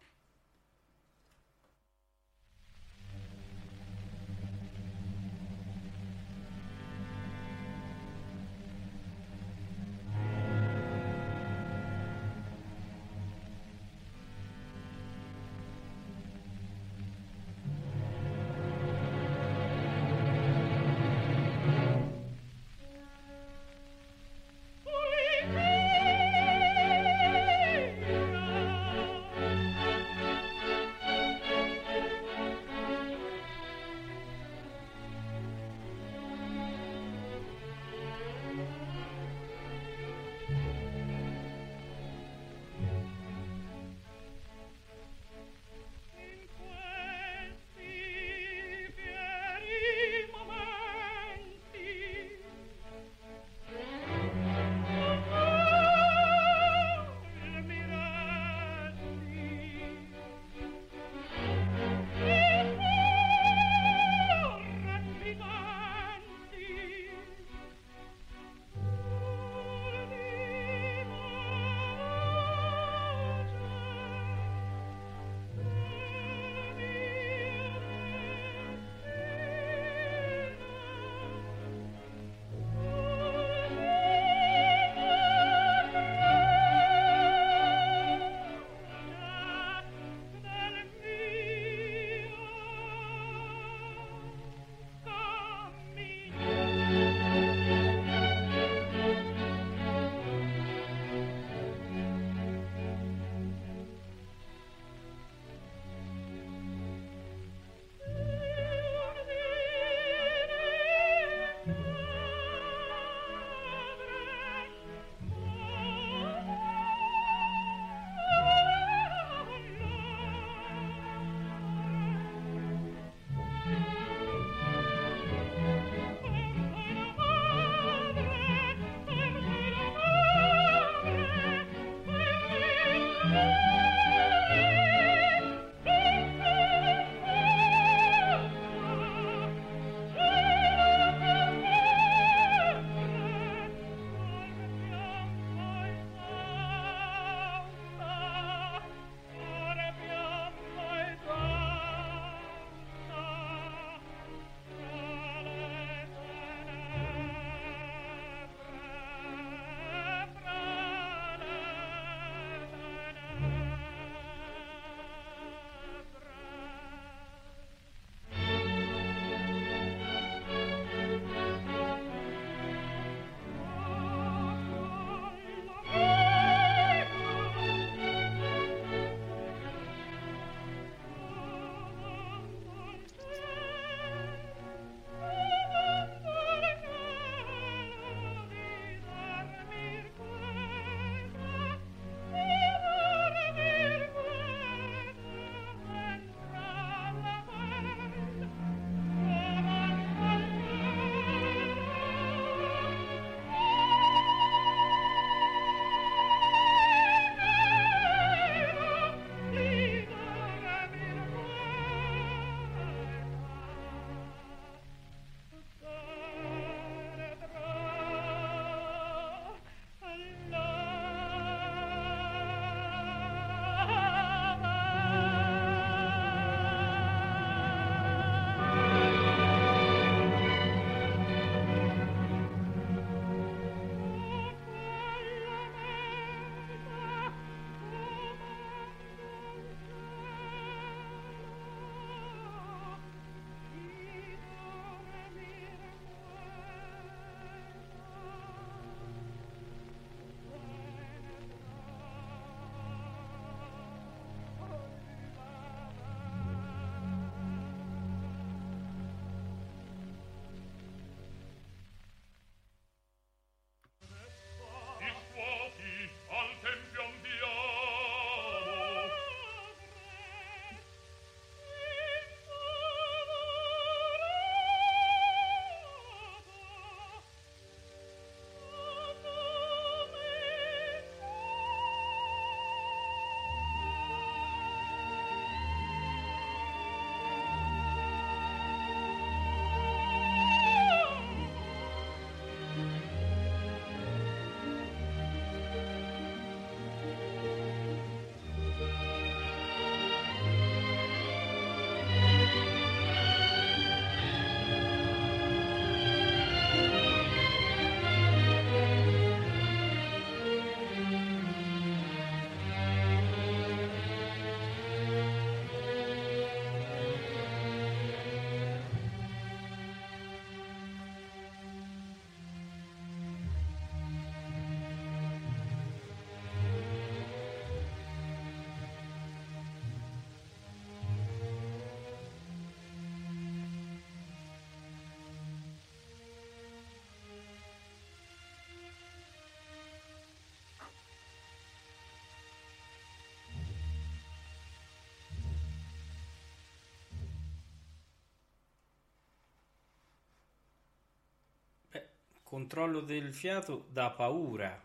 [352.56, 354.82] Controllo del fiato da paura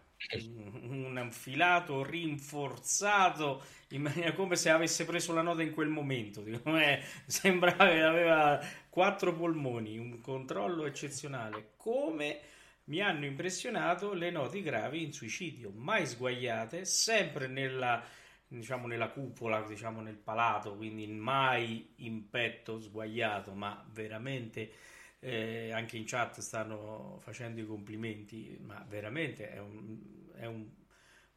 [0.82, 6.44] un filato rinforzato in maniera come se avesse preso la nota in quel momento.
[6.44, 8.60] Eh, sembrava che aveva
[8.90, 11.74] quattro polmoni, un controllo eccezionale.
[11.76, 12.40] Come
[12.86, 18.02] mi hanno impressionato le note gravi in suicidio, mai sguagliate, sempre nella,
[18.48, 24.72] diciamo, nella cupola, diciamo nel palato, quindi mai in petto sguagliato, ma veramente
[25.20, 29.98] eh, anche in chat stanno facendo i complimenti, ma veramente è un,
[30.34, 30.66] è un,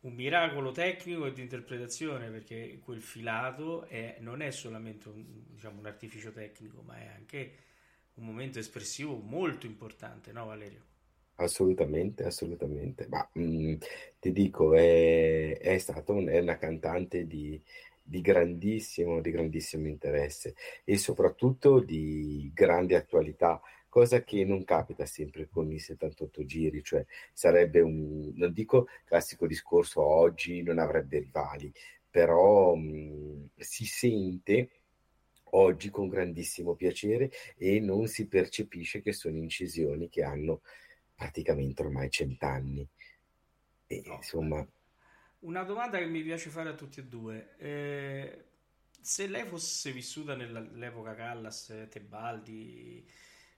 [0.01, 5.79] un miracolo tecnico e di interpretazione perché quel filato è, non è solamente un, diciamo,
[5.79, 7.51] un artificio tecnico, ma è anche
[8.15, 10.91] un momento espressivo molto importante, no Valerio?
[11.35, 13.07] Assolutamente, assolutamente.
[13.07, 13.75] Ma mh, mm,
[14.19, 17.61] ti dico, è, è stata un, una cantante di,
[18.03, 25.47] di grandissimo, di grandissimo interesse e soprattutto di grande attualità, cosa che non capita sempre
[25.49, 31.71] con i 78 giri, cioè sarebbe un, non dico classico discorso oggi non avrebbe rivali,
[32.09, 34.69] però mh, si sente
[35.51, 40.61] oggi con grandissimo piacere e non si percepisce che sono incisioni che hanno
[41.15, 42.87] praticamente ormai cent'anni.
[43.87, 44.67] E, no, insomma,
[45.43, 47.55] una domanda che mi piace fare a tutti e due.
[47.57, 48.45] Eh,
[48.99, 53.07] se lei fosse vissuta nell'epoca Callas, Tebaldi,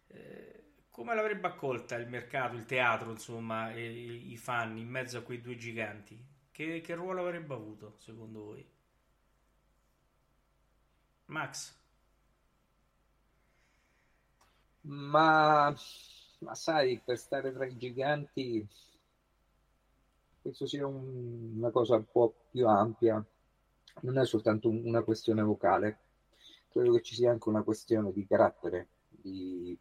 [0.08, 5.22] eh, come l'avrebbe accolta il mercato, il teatro, insomma, e, i fan in mezzo a
[5.22, 6.18] quei due giganti?
[6.52, 8.66] Che, che ruolo avrebbe avuto, secondo voi?
[11.28, 11.74] Max?
[14.88, 15.76] Ma,
[16.40, 18.66] ma sai, per stare tra i giganti
[20.46, 23.24] penso sia un, una cosa un po' più ampia,
[24.02, 25.98] non è soltanto un, una questione vocale,
[26.70, 29.76] credo che ci sia anche una questione di carattere, di,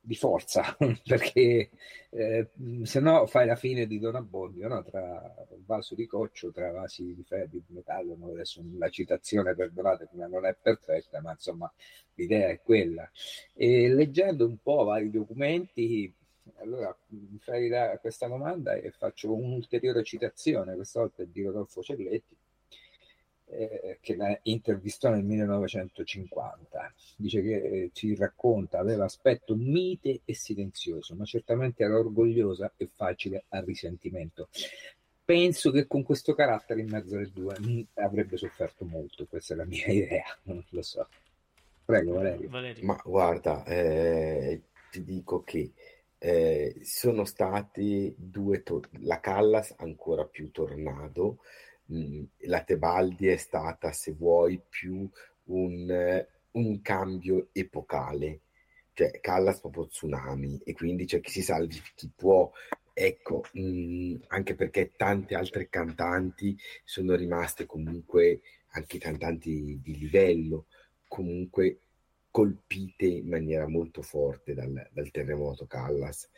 [0.00, 0.76] di forza,
[1.06, 1.70] perché
[2.10, 2.48] eh,
[2.82, 4.82] se no fai la fine di Don Abbondio, no?
[4.82, 5.32] tra
[5.64, 8.30] vaso di coccio, tra vasi di ferro, di metallo, no?
[8.30, 11.72] adesso la citazione, perdonatemi, non è perfetta, ma insomma
[12.14, 13.08] l'idea è quella.
[13.54, 16.12] E leggendo un po' vari documenti,
[16.62, 22.36] allora mi fai a questa domanda e faccio un'ulteriore citazione, questa volta di Rodolfo Celletti,
[23.46, 26.94] eh, che la intervistò nel 1950.
[27.16, 32.88] Dice che eh, ci racconta, aveva aspetto mite e silenzioso, ma certamente era orgogliosa e
[32.92, 34.48] facile al risentimento.
[35.24, 39.54] Penso che con questo carattere in mezzo alle due mh, mm, avrebbe sofferto molto, questa
[39.54, 41.06] è la mia idea, non lo so.
[41.84, 42.48] Prego Valerio.
[42.48, 42.84] Valerio.
[42.84, 45.72] Ma guarda, eh, ti dico che
[46.24, 51.38] eh, sono stati due, to- la Callas ancora più tornado,
[51.86, 55.08] mh, mm, la Tebaldi è stata, se vuoi, più
[55.46, 58.40] un, un cambio epocale,
[58.92, 62.48] cioè Callas proprio tsunami e quindi c'è chi si salvi chi può.
[62.94, 68.42] Ecco, mh, mm, anche perché tante altre cantanti sono rimaste comunque,
[68.74, 70.66] anche cantanti di livello,
[71.08, 71.80] comunque
[72.32, 76.28] colpite in maniera molto forte dal, dal terremoto Callas.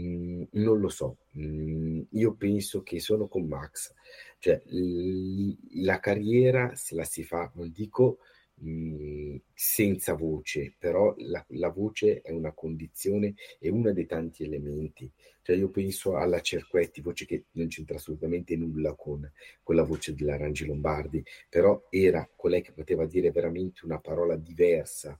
[0.00, 3.92] Mm, non lo so, mm, io penso che sono con Max,
[4.38, 8.18] cioè l- la carriera se la si fa, non dico
[8.62, 15.10] mm, senza voce, però la, la, voce è una condizione, è uno dei tanti elementi.
[15.42, 19.30] Cioè io penso alla Cerquetti, voce che non c'entra assolutamente nulla con,
[19.62, 25.18] con la voce dell'Arangi Lombardi, però era colei che poteva dire veramente una parola diversa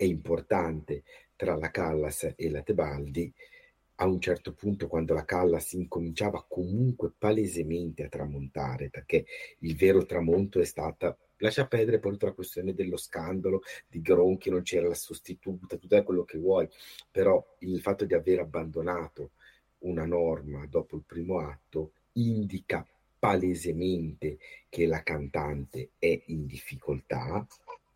[0.00, 1.02] è importante
[1.36, 3.30] tra la Callas e la Tebaldi,
[3.96, 9.26] a un certo punto quando la Callas incominciava comunque palesemente a tramontare, perché
[9.58, 14.48] il vero tramonto è stata lascia perdere poi tutta la questione dello scandalo di Gronchi,
[14.48, 16.66] non c'era la sostituta, tutto quello che vuoi,
[17.10, 19.32] però il fatto di aver abbandonato
[19.80, 22.86] una norma dopo il primo atto indica
[23.18, 24.38] palesemente
[24.70, 27.46] che la cantante è in difficoltà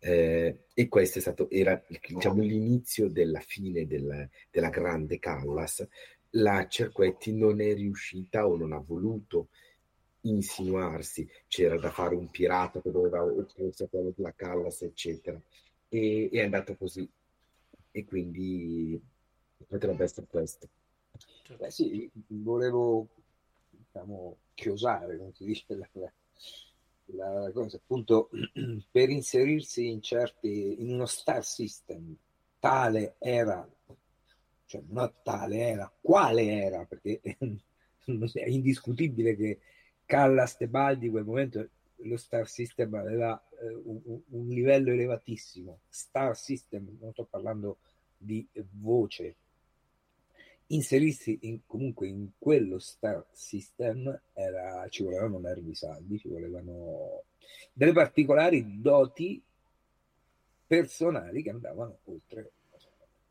[0.05, 5.83] eh, e questo è stato, era diciamo, l'inizio della fine del, della grande Callas.
[6.31, 9.47] La Cerquetti non è riuscita o non ha voluto
[10.21, 15.41] insinuarsi, c'era da fare un pirata che doveva opporsi quello della Callas, eccetera.
[15.89, 17.09] E è andato così.
[17.89, 19.01] E quindi
[19.65, 20.69] potrebbe essere questo.
[21.57, 23.07] Beh, sì, volevo
[23.71, 25.89] diciamo, chiosare, come si dice, la,
[27.07, 28.29] la cosa appunto
[28.91, 32.15] per inserirsi in certi in uno star system
[32.59, 33.67] tale era
[34.65, 37.21] cioè non tale era quale era perché
[38.01, 39.59] è indiscutibile che
[40.05, 45.79] Callas Tebaldi in quel momento lo star system aveva eh, un, un, livello elevatissimo.
[45.89, 47.77] Star system non sto parlando
[48.17, 49.35] di voce
[50.67, 57.23] inserirsi in, comunque in quello star system era, ci volevano nervi saldi, ci volevano
[57.71, 59.41] delle particolari doti
[60.67, 62.51] personali che andavano oltre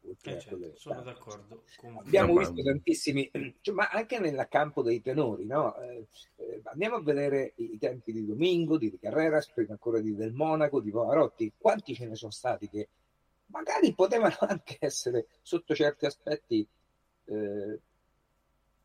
[0.07, 1.62] eh certo, sono d'accordo.
[1.78, 1.97] Con...
[1.97, 3.30] Abbiamo visto tantissimi,
[3.62, 5.74] cioè, ma anche nel campo dei tenori, no?
[5.78, 6.07] eh,
[6.37, 10.80] eh, andiamo a vedere i tempi di Domingo, di Carreras, prima ancora di Del Monaco,
[10.80, 11.53] di Pavarotti.
[11.57, 12.89] Quanti ce ne sono stati che
[13.47, 16.66] magari potevano anche essere sotto certi aspetti
[17.26, 17.78] eh,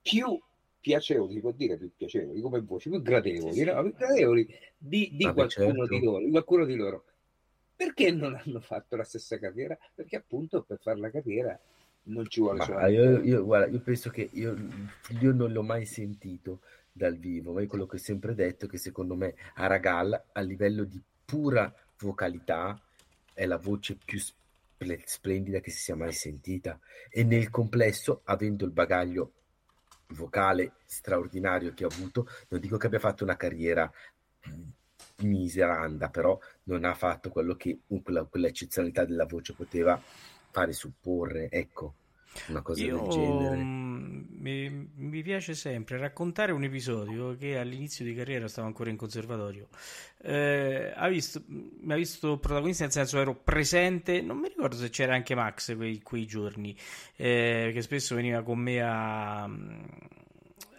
[0.02, 0.40] più
[0.80, 3.66] piacevoli, si può dire più piacevoli come voci, più gradevoli, sì, sì.
[3.66, 3.82] No?
[3.82, 5.86] più gradevoli di, di qualcuno, certo.
[5.88, 7.04] di loro, qualcuno di loro.
[7.76, 9.78] Perché non hanno fatto la stessa carriera?
[9.94, 11.58] Perché appunto per fare la carriera
[12.04, 12.86] non ci vuole solo.
[12.88, 14.56] Io, io, guarda, io penso che io,
[15.20, 16.62] io, non l'ho mai sentito
[16.92, 20.84] dal vivo, ma è quello che ho sempre detto che secondo me Aragal a livello
[20.84, 22.80] di pura vocalità
[23.34, 24.20] è la voce più
[25.06, 26.80] splendida che si sia mai sentita.
[27.10, 29.34] E nel complesso avendo il bagaglio
[30.14, 33.92] vocale straordinario che ha avuto non dico che abbia fatto una carriera
[35.18, 40.02] miseranda, però non ha fatto quello che quella, quell'eccezionalità della voce poteva
[40.52, 41.96] fare supporre, ecco,
[42.48, 43.56] una cosa Io, del genere.
[43.58, 48.98] Mm, mi, mi, piace sempre raccontare un episodio che all'inizio di carriera stavo ancora in
[48.98, 49.68] conservatorio.
[50.22, 54.90] Eh, ha visto, mi ha visto protagonista, nel senso ero presente, non mi ricordo se
[54.90, 56.76] c'era anche Max quei, quei giorni,
[57.16, 59.50] eh, che spesso veniva con me a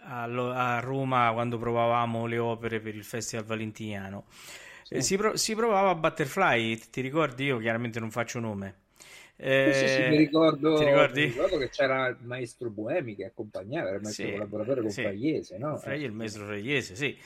[0.03, 4.25] a, Roma quando provavamo le opere per il Festival Valentiniano.
[4.83, 4.95] Sì.
[4.95, 7.45] Eh, si, pro- si, provava a Butterfly, ti ricordi?
[7.45, 8.80] Io chiaramente non faccio nome.
[9.43, 13.95] Eh, sì, sì, mi ricordo, mi ricordo, che c'era il maestro Boemi che accompagnava, era
[13.95, 15.01] il maestro sì, collaboratore con sì.
[15.01, 15.77] Fraiese, no?
[15.77, 17.17] Fraiese, il maestro Fraiese, sì.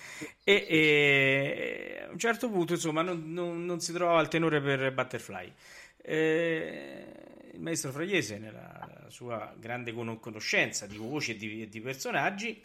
[0.41, 4.93] E, e, a un certo punto, insomma, non, non, non si trovava il tenore per
[4.93, 5.51] Butterfly.
[5.97, 7.05] Eh,
[7.51, 12.63] il maestro Fraiese, nella sua grande conoscenza di voci e di, di, personaggi,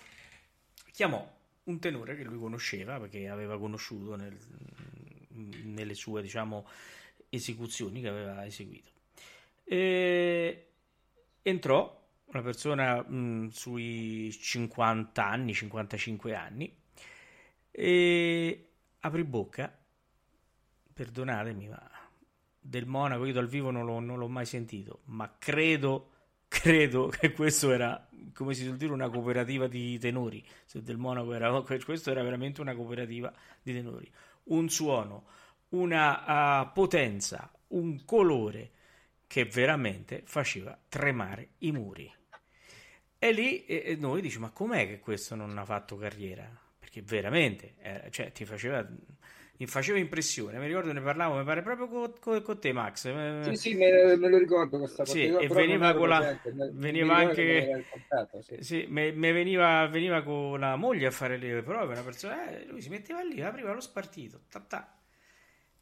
[0.93, 1.29] chiamò
[1.65, 4.39] un tenore che lui conosceva perché aveva conosciuto nel,
[5.65, 6.69] nelle sue diciamo,
[7.29, 8.99] esecuzioni che aveva eseguito.
[9.73, 10.67] E
[11.43, 16.77] entrò una persona mh, sui 50 anni, 55 anni,
[17.71, 19.73] e aprì bocca,
[20.93, 21.89] perdonatemi, ma
[22.59, 26.11] del Monaco io dal vivo non, lo, non l'ho mai sentito, ma credo,
[26.49, 30.45] credo che questo era, come si suol dire, una cooperativa di tenori.
[30.65, 34.11] Se del Monaco era, questo era veramente una cooperativa di tenori.
[34.47, 35.27] Un suono,
[35.69, 38.73] una uh, potenza, un colore
[39.31, 42.13] che veramente faceva tremare i muri.
[43.17, 46.51] E lì e noi diciamo, ma com'è che questo non ha fatto carriera?
[46.77, 48.85] Perché veramente, eh, cioè, ti faceva
[49.59, 50.59] mi faceva impressione.
[50.59, 53.49] Mi ricordo ne parlavo, mi pare proprio con, con, con te, Max.
[53.51, 55.13] Sì, sì, me, me lo ricordo questa cosa.
[55.13, 56.37] Sì, e veniva con la.
[56.73, 57.85] Veniva anche.
[58.41, 58.57] Sì.
[58.59, 61.93] Sì, me, me veniva, veniva, con la moglie a fare le prove.
[61.93, 64.41] Una persona, eh, lui si metteva lì, apriva lo spartito.
[64.51, 64.93] Ta, ta.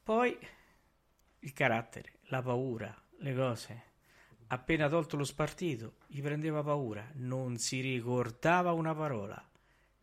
[0.03, 0.37] Poi
[1.39, 3.83] il carattere, la paura, le cose.
[4.49, 9.43] Appena tolto lo spartito, gli prendeva paura, non si ricordava una parola.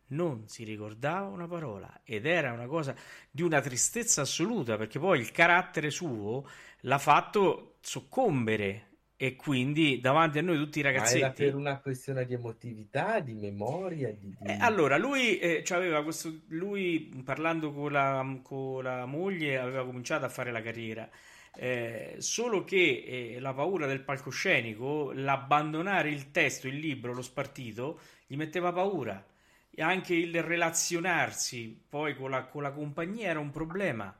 [0.08, 2.00] Non si ricordava una parola.
[2.04, 2.94] Ed era una cosa
[3.28, 6.48] di una tristezza assoluta perché poi il carattere suo
[6.82, 8.82] l'ha fatto soccombere.
[9.18, 13.18] E quindi davanti a noi tutti i ragazzetti Ma era per una questione di emotività,
[13.20, 14.46] di memoria di, di...
[14.46, 20.26] Eh, allora lui, eh, aveva questo, lui parlando con la, con la, moglie aveva cominciato
[20.26, 21.08] a fare la carriera
[21.56, 27.98] eh, solo che eh, la paura del palcoscenico l'abbandonare il testo, il libro, lo spartito
[28.26, 29.24] gli metteva paura
[29.70, 34.14] e anche il relazionarsi poi con la, con la compagnia era un problema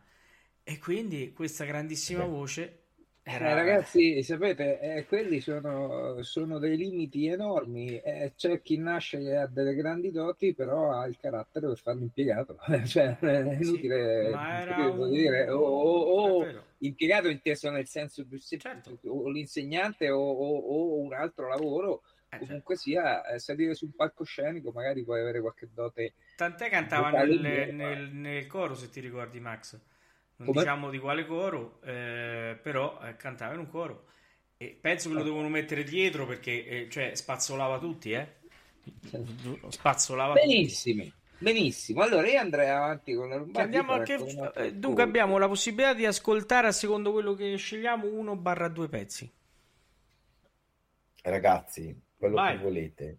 [0.62, 2.28] e quindi questa grandissima Beh.
[2.28, 2.78] voce
[3.22, 3.50] era...
[3.50, 7.98] Eh, ragazzi, sapete, eh, quelli sono, sono, dei limiti enormi.
[7.98, 12.02] Eh, c'è chi nasce e ha delle grandi doti, però ha il carattere per farlo
[12.02, 12.56] impiegato.
[12.86, 15.10] cioè, è inutile sì, un...
[15.10, 18.98] dire, o, o, o impiegato inteso nel senso più semplice, certo.
[19.08, 22.90] o l'insegnante o, o, un altro lavoro eh, comunque certo.
[22.90, 27.40] sia eh, salire sul palcoscenico magari puoi avere qualche dote tant'è cantava nel,
[27.72, 29.80] nel, nel, coro se ti ricordi Max
[30.36, 30.60] non Come?
[30.60, 34.08] diciamo di quale coro eh, però eh, cantava in un coro
[34.58, 38.44] e penso che lo devono mettere dietro perché eh, cioè, spazzolava tutti eh
[39.68, 41.14] spazzolava benissimo tutti.
[41.38, 44.02] Benissimo, allora io andrei avanti con la Lombardia.
[44.02, 44.78] Che...
[44.78, 49.30] Dunque abbiamo la possibilità di ascoltare a secondo quello che scegliamo uno barra due pezzi.
[51.22, 52.56] Ragazzi, quello Vai.
[52.56, 53.18] che volete.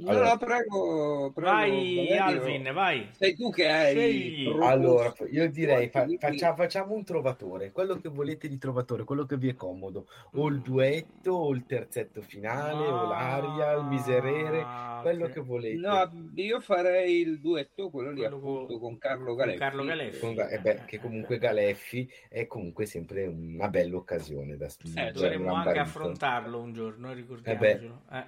[0.00, 2.16] No, Allora- no, prego, prego, Vai.
[2.16, 3.08] Alvin, vai.
[3.18, 8.46] Sei tu che hai Allora, io direi fa- faccia- facciamo un trovatore, quello che volete
[8.48, 13.08] di trovatore, quello che vi è comodo, o il duetto, o il terzetto finale, o
[13.08, 15.32] l'aria, il miserere, Ah, quello ok.
[15.32, 15.76] che volete.
[15.78, 19.58] No, io farei il duetto, quello lì Quello appunto con- con Carlo con Galeffi.
[19.58, 20.20] Carlo Galeffi.
[20.20, 25.10] Con eh beh, che comunque Galeffi è comunque sempre una bella occasione da Eh, spingere.
[25.10, 28.02] dovremmo anche affrontarlo un giorno, ricordiamocelo.
[28.12, 28.24] Eh.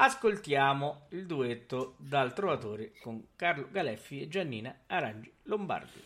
[0.00, 6.04] Ascoltiamo il duetto dal Trovatore con Carlo Galeffi e Giannina Arangi Lombardi.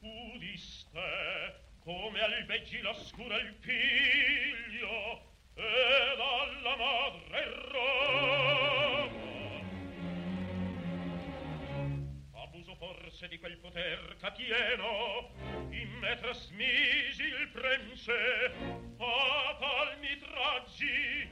[0.00, 5.20] udiste come albeggi l'oscura il figlio
[5.52, 8.05] ed alla madre Roma
[13.16, 15.30] forse di quel poter ch'atieno
[15.70, 18.52] in me trasmisi il prense
[18.98, 21.30] fatal mi traggi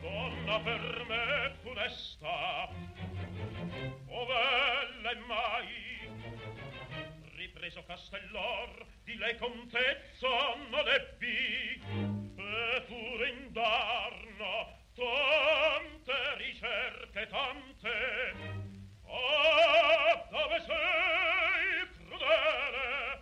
[0.00, 2.68] donna per me funesta
[4.06, 6.08] o bella mai.
[7.34, 10.28] Ripreso Castellor di lei contezza
[10.70, 11.82] non ebbi
[12.36, 18.73] e pure indarno tante ricerche tante
[19.14, 23.13] Ab, dove sei, crudele,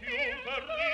[0.00, 0.12] più
[0.44, 0.93] per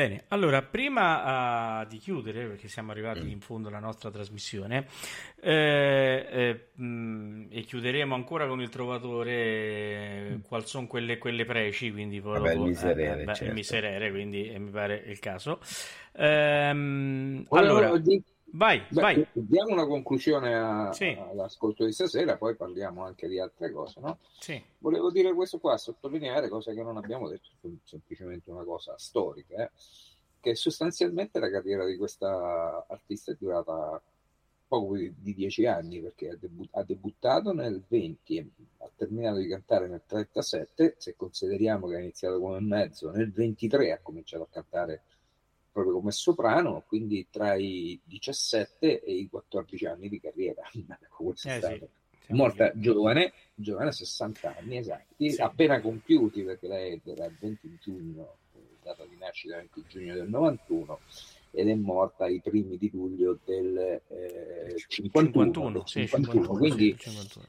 [0.00, 4.86] Bene, allora prima uh, di chiudere, perché siamo arrivati in fondo alla nostra trasmissione,
[5.42, 11.92] eh, eh, mh, e chiuderemo ancora con il trovatore eh, quali sono quelle, quelle preci,
[11.92, 13.52] quindi poi Vabbè, il dopo- miserere, eh, beh, il certo.
[13.52, 15.60] miserere, quindi eh, mi pare il caso.
[16.16, 18.22] Ehm, Volevo allora, di-
[18.52, 19.26] vai, beh, vai.
[19.32, 21.16] diamo una conclusione a- Sì.
[21.18, 24.18] all'ascolto di stasera, poi parliamo anche di altre cose, no?
[24.38, 28.94] Sì, Volevo dire questo qua, sottolineare cose che non abbiamo detto, sem- semplicemente una cosa
[28.96, 29.70] storica, eh,
[30.40, 34.00] che sostanzialmente la carriera di questa artista è durata
[34.66, 38.46] poco più di dieci anni, perché ha, debu- ha debuttato nel 20 e
[38.78, 43.92] ha terminato di cantare nel 37, se consideriamo che ha iniziato come mezzo, nel 23
[43.92, 45.02] ha cominciato a cantare
[45.72, 50.62] proprio come soprano, quindi tra i 17 e i 14 anni di carriera.
[51.10, 51.34] Ecco,
[52.26, 55.40] Eh, morta giovane, giovane 60 anni esatti, Sì.
[55.40, 58.36] appena compiuti perché lei era il 20 giugno,
[58.82, 60.98] data di nascita 20 giugno del 91
[61.52, 66.58] ed è morta i primi di luglio del eh, 51, 51, del sì, 51, 51,
[66.58, 67.46] quindi sì, 51.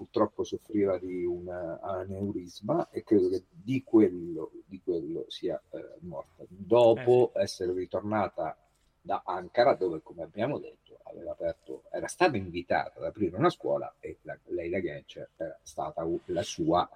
[0.00, 6.42] Purtroppo soffriva di un aneurisma e credo che di quello, di quello sia eh, morta.
[6.48, 8.56] Dopo essere ritornata
[9.02, 13.94] da Ankara, dove come abbiamo detto aveva aperto, era stata invitata ad aprire una scuola
[14.00, 16.88] e la, lei la Gencer era stata la sua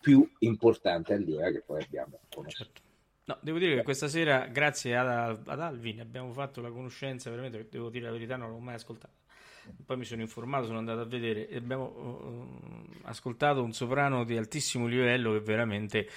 [0.00, 2.70] più importante allieva che poi abbiamo conosciuto.
[2.72, 2.84] Certo.
[3.24, 7.68] No, devo dire che questa sera, grazie ad, ad Alvin, abbiamo fatto la conoscenza, veramente,
[7.68, 9.25] devo dire la verità, non l'ho mai ascoltata.
[9.84, 12.48] Poi mi sono informato, sono andato a vedere e abbiamo
[12.92, 16.08] eh, ascoltato un soprano di altissimo livello che veramente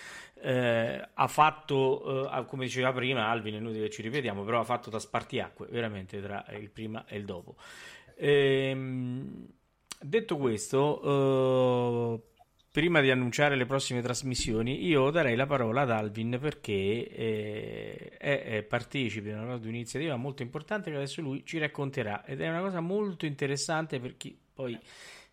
[0.41, 4.64] eh, ha fatto, eh, come diceva prima Alvin, è inutile che ci ripetiamo, però ha
[4.64, 7.56] fatto da spartiacque veramente tra il prima e il dopo.
[8.16, 9.47] Ehm,
[10.00, 12.39] detto questo, eh,
[12.72, 18.43] prima di annunciare le prossime trasmissioni, io darei la parola ad Alvin perché eh, è,
[18.43, 22.49] è partecipe di una di un'iniziativa molto importante che adesso lui ci racconterà ed è
[22.49, 24.78] una cosa molto interessante per chi poi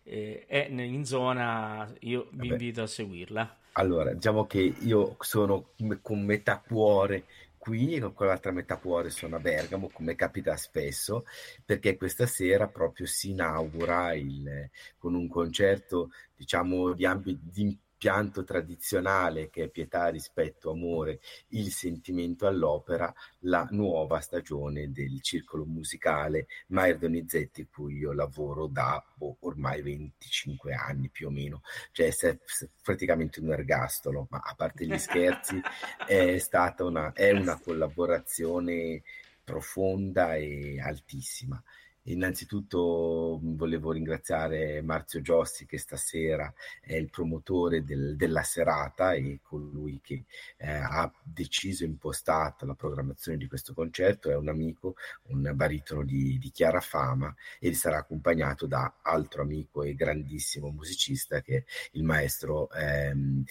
[0.03, 2.51] eh, è in zona, io vi Vabbè.
[2.51, 3.57] invito a seguirla.
[3.73, 5.69] Allora, diciamo che io sono
[6.01, 7.25] con metà cuore
[7.67, 11.25] qui e con l'altra metà cuore sono a Bergamo, come capita spesso,
[11.65, 18.43] perché questa sera proprio si inaugura il- con un concerto, diciamo, di, ambi- di impianto
[18.43, 21.19] tradizionale che è pietà, rispetto, amore,
[21.49, 26.45] il sentimento all'opera, la nuova stagione del circolo musicale.
[26.67, 31.61] Maier Donizetti, cui io lavoro da boh, ormai 25 anni più o meno.
[31.91, 32.39] Cioè se-
[32.83, 35.59] praticamente un ergastolo, ma a parte gli scherzi
[36.05, 39.01] è stata una, è una collaborazione
[39.43, 41.61] profonda e altissima.
[42.07, 49.39] Innanzitutto mh, volevo ringraziare Marzio Giossi che stasera è il promotore del- della serata e
[49.41, 50.25] colui che
[50.57, 54.95] eh, ha deciso e impostato la programmazione di questo concerto, è un amico,
[55.27, 61.41] un baritono di, di chiara fama e sarà accompagnato da altro amico e grandissimo musicista
[61.41, 63.43] che è il maestro ehm,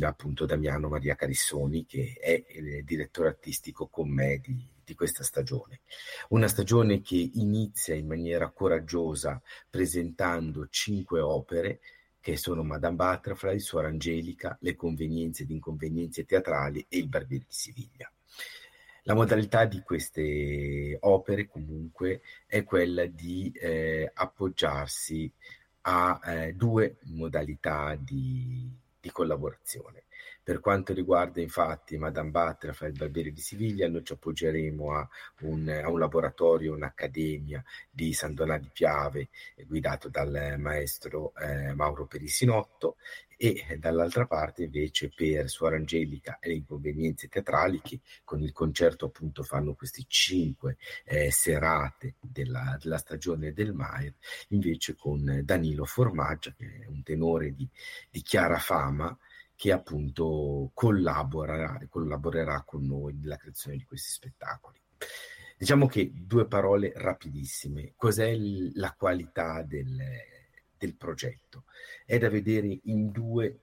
[0.00, 5.80] appunto Damiano Maria Carissoni che è il direttore artistico con me di, di questa stagione.
[6.30, 11.80] Una stagione che inizia in maniera coraggiosa presentando cinque opere
[12.20, 17.54] che sono Madame Butterfly, Suor Angelica, Le convenienze ed inconvenienze teatrali e Il Barbiere di
[17.54, 18.10] Siviglia.
[19.02, 25.32] La modalità di queste opere comunque è quella di eh, appoggiarsi
[25.82, 28.70] a eh, due modalità di,
[29.00, 30.04] di collaborazione.
[30.42, 35.06] Per quanto riguarda infatti Madame Batra fra il Barbiere di Siviglia, noi ci appoggeremo a
[35.40, 39.28] un, a un laboratorio, un'accademia di San Donà di Piave,
[39.66, 42.96] guidato dal maestro eh, Mauro Perissinotto,
[43.40, 48.52] e eh, dall'altra parte invece per Suora Angelica e le inconvenienze teatrali che con il
[48.52, 54.14] concerto appunto fanno queste cinque eh, serate della, della, stagione del Maier,
[54.48, 57.66] invece con Danilo Formaggia, che è un tenore di,
[58.10, 59.16] di chiara fama,
[59.54, 64.80] che appunto collaborerà, collaborerà con noi nella creazione di questi spettacoli.
[65.56, 67.92] Diciamo che due parole rapidissime.
[67.96, 69.96] Cos'è l- la qualità del,
[70.78, 71.64] del progetto?
[72.04, 73.58] È da vedere in due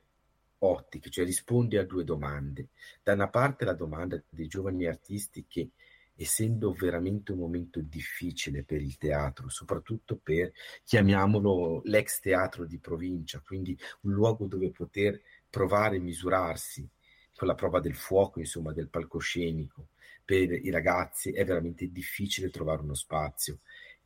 [0.60, 2.70] ottiche, cioè risponde a due domande.
[3.02, 5.72] Da una parte la domanda dei giovani artisti che
[6.18, 10.52] essendo veramente un momento difficile per il teatro, soprattutto per,
[10.84, 16.88] chiamiamolo, l'ex teatro di provincia, quindi un luogo dove poter provare a misurarsi
[17.36, 19.90] con la prova del fuoco, insomma, del palcoscenico,
[20.24, 23.60] per i ragazzi è veramente difficile trovare uno spazio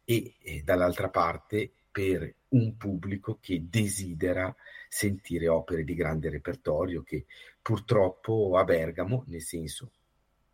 [0.04, 4.54] e, e dall'altra parte per un pubblico che desidera
[4.88, 7.26] sentire opere di grande repertorio che
[7.62, 9.92] purtroppo a Bergamo, nel senso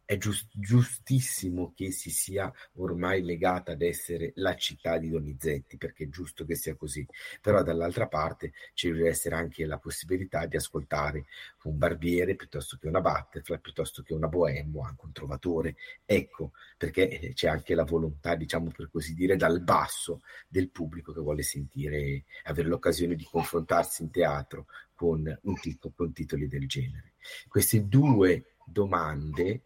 [0.06, 6.06] è giust- giustissimo che si sia ormai legata ad essere la città di Donizetti, perché
[6.06, 7.06] è giusto che sia così,
[7.42, 11.26] però dall'altra parte ci deve essere anche la possibilità di ascoltare
[11.64, 15.76] un barbiere piuttosto che una butterfly, piuttosto che una bohème o anche un trovatore,
[16.06, 21.22] ecco, perché c'è anche la volontà, diciamo per così dire, dal basso del pubblico che
[21.22, 27.14] vuole sentire, avere l'occasione di confrontarsi in teatro con, un titolo, con titoli del genere.
[27.48, 29.64] Queste due domande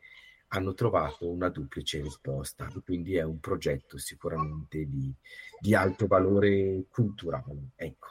[0.50, 5.14] hanno trovato una duplice risposta, quindi è un progetto sicuramente di,
[5.60, 7.70] di alto valore culturale.
[7.76, 8.08] Ecco.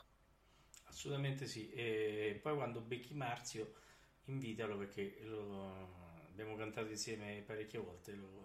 [0.84, 3.74] Assolutamente sì, e poi quando becchi Marzio
[4.26, 5.96] invitalo perché lo
[6.28, 8.12] abbiamo cantato insieme parecchie volte.
[8.12, 8.44] Lo...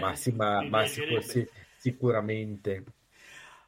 [0.00, 2.84] ma sì, ma, ma sicur- sì, sicuramente.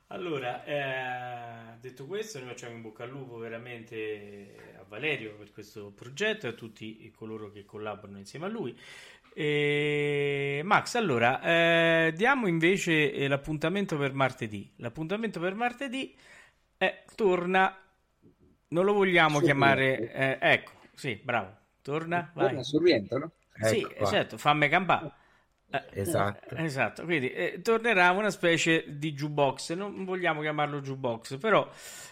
[0.08, 5.92] Allora, eh, detto questo, noi facciamo in bocca al lupo veramente a Valerio per questo
[5.92, 8.78] progetto e a tutti coloro che collaborano insieme a lui.
[9.34, 10.62] E...
[10.64, 14.72] Max, allora, eh, diamo invece eh, l'appuntamento per martedì.
[14.76, 16.16] L'appuntamento per martedì
[16.76, 17.76] è, torna,
[18.68, 23.32] non lo vogliamo sì, chiamare, eh, ecco, sì, bravo, torna, torna sul rientro, no?
[23.68, 25.12] Sì, ecco certo, fammi campare.
[25.70, 26.54] Eh, esatto.
[26.54, 31.68] esatto, quindi eh, tornerà una specie di jukebox, non vogliamo chiamarlo jukebox, però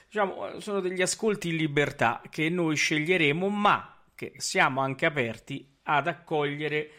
[0.06, 6.08] diciamo, sono degli ascolti in libertà che noi sceglieremo, ma che siamo anche aperti ad
[6.08, 6.90] accogliere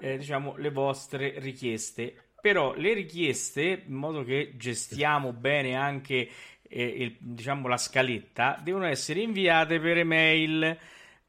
[0.00, 2.14] eh, diciamo, le vostre richieste.
[2.40, 6.28] Però le richieste, in modo che gestiamo bene anche
[6.62, 10.78] eh, il, diciamo, la scaletta, devono essere inviate per email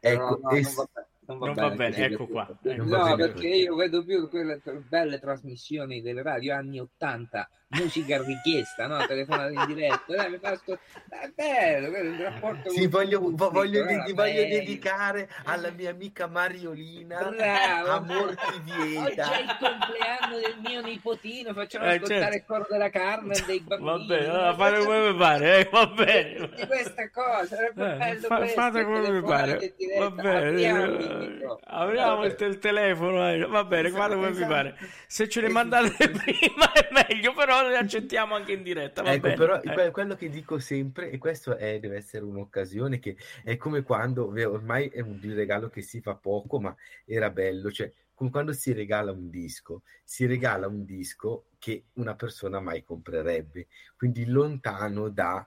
[0.00, 2.58] Ecco, no, no, non va bene non va, non va bene, bene ecco qua.
[2.62, 2.84] Ecco.
[2.84, 9.04] No, perché io vedo più quelle belle trasmissioni delle radio anni 80, musica richiesta, no?
[9.06, 10.14] telefonata in diretta.
[10.14, 15.28] Dai, mi fa ascol- è bello, il rapporto sì, voglio, vo- voglio, di- voglio dedicare
[15.44, 17.90] alla mia amica Mariolina Bravo.
[17.90, 19.02] Amor ti vieta.
[19.02, 22.36] Oggi è il compleanno del mio nipotino, facciamo eh, ascoltare certo.
[22.36, 23.90] il coro della Carmen dei bambini.
[23.90, 26.50] Va bene, allora, fate come mi pare, eh, va bene.
[26.54, 29.74] Di questa cosa, sarebbe eh, bello fa- fate come mi pare.
[29.98, 31.42] Va bene.
[31.64, 33.44] Apriamo il, il telefono, eh.
[33.46, 34.46] va bene, esatto, fate come esatto.
[34.46, 34.76] vi pare.
[35.06, 39.02] Se ce le mandate prima è meglio, però le accettiamo anche in diretta.
[39.02, 39.36] Va ecco, bene.
[39.36, 39.90] però eh.
[39.90, 44.88] quello che dico sempre, e questo è, deve essere un'occasione che è come quando ormai
[44.88, 49.10] è un regalo che si fa poco, ma era bello, cioè come quando si regala
[49.10, 55.44] un disco, si regala un disco che una persona mai comprerebbe, quindi lontano dai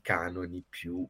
[0.00, 1.06] canoni più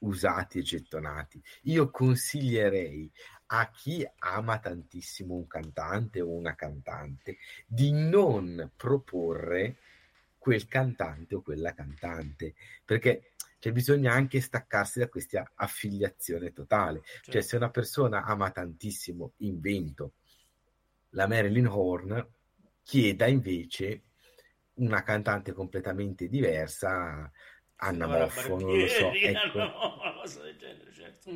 [0.00, 1.42] usati e gettonati.
[1.62, 3.10] Io consiglierei
[3.46, 9.76] a chi ama tantissimo un cantante o una cantante di non proporre
[10.44, 12.52] quel cantante o quella cantante,
[12.84, 17.00] perché cioè, bisogna anche staccarsi da questa affiliazione totale.
[17.02, 17.30] Certo.
[17.30, 20.16] Cioè, se una persona ama tantissimo invento
[21.12, 22.28] la Marilyn Horn,
[22.82, 24.02] chieda invece
[24.74, 27.32] una cantante completamente diversa,
[27.76, 29.12] Anna Moffo, non lo so.
[29.16, 29.56] Ecco.
[29.56, 31.30] No, una cosa del genere, certo.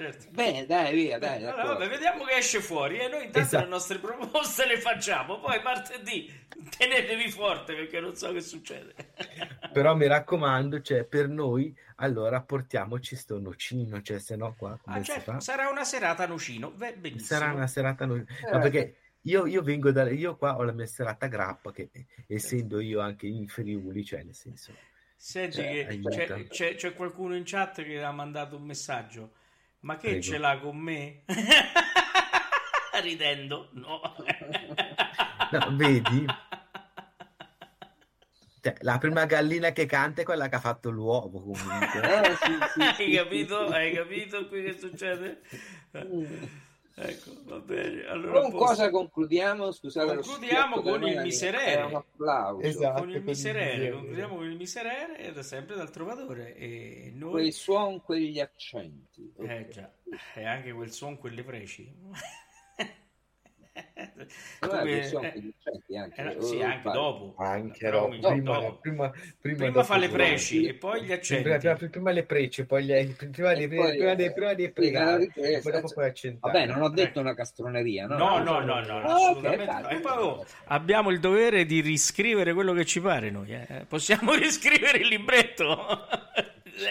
[0.00, 0.28] Certo.
[0.30, 1.44] Bene, dai, via, dai.
[1.44, 3.64] Allora, vabbè, vediamo che esce fuori e noi intanto esatto.
[3.64, 6.32] le nostre proposte le facciamo, poi martedì
[6.78, 8.94] tenetevi forte perché non so che succede.
[9.70, 15.00] Però mi raccomando, cioè, per noi, allora portiamoci sto nocino, cioè se no qua come
[15.00, 17.38] ah, certo, sarà una serata nocino, Beh, benissimo.
[17.38, 18.52] Sarà una serata nocino, eh.
[18.52, 21.90] ma perché io, io vengo da io qua ho la mia serata grappa che
[22.26, 24.72] essendo io anche in Friuli, cioè nel senso
[25.14, 29.32] Senti, cioè, c'è, c'è- c'è qualcuno in chat che ha mandato un messaggio.
[29.80, 30.22] Ma che Prego.
[30.22, 31.22] ce l'ha con me?
[33.02, 34.00] Ridendo, no.
[35.52, 36.26] No, vedi?
[38.62, 42.28] Cioè, la prima gallina che canta è quella che ha fatto l'uovo comunque.
[42.28, 43.60] Eh, sì, sì, Hai sì, capito?
[43.62, 43.72] sì, sì.
[43.72, 45.40] Hai capito qui che succede?
[47.02, 48.04] Ecco, va bene.
[48.04, 48.66] Allora, Con a posto.
[48.66, 49.72] cosa concludiamo?
[49.72, 51.82] Scusate, Concludiamo con da il miserere.
[51.82, 52.60] Un applauso.
[52.66, 52.98] Esatto.
[53.00, 56.54] con il con il miserere, concludiamo con il miserere ed è sempre dal trovatore.
[56.56, 59.32] E noi, Quei suoni, quegli accenti.
[59.38, 59.68] eh Ok.
[59.68, 59.90] già,
[60.34, 61.90] e anche quel suon, quelle preci.
[64.58, 66.20] Guarda Come- eh, anche.
[66.20, 67.34] eh, no, Oh, sì, anche dopo.
[67.38, 68.78] Anche mi- prima, dopo.
[68.80, 71.42] prima, prima, Prima dopo fa le preci e poi gli accenti.
[71.42, 75.60] Prima, prima- prima le prece, poi gli, prima, di, poi- prima, di, prima pregare, di-
[75.62, 76.52] poi dopo puoi accentare.
[76.52, 78.16] Vabbè, non ho detto una castroneria, no?
[78.16, 79.88] No, no, no, no, Ah, ok, assolutamente vai, no.
[79.88, 83.52] E poi oh, abbiamo il dovere di riscrivere quello che ci pare noi.
[83.52, 83.84] eh.
[83.88, 86.06] Possiamo riscrivere il libretto.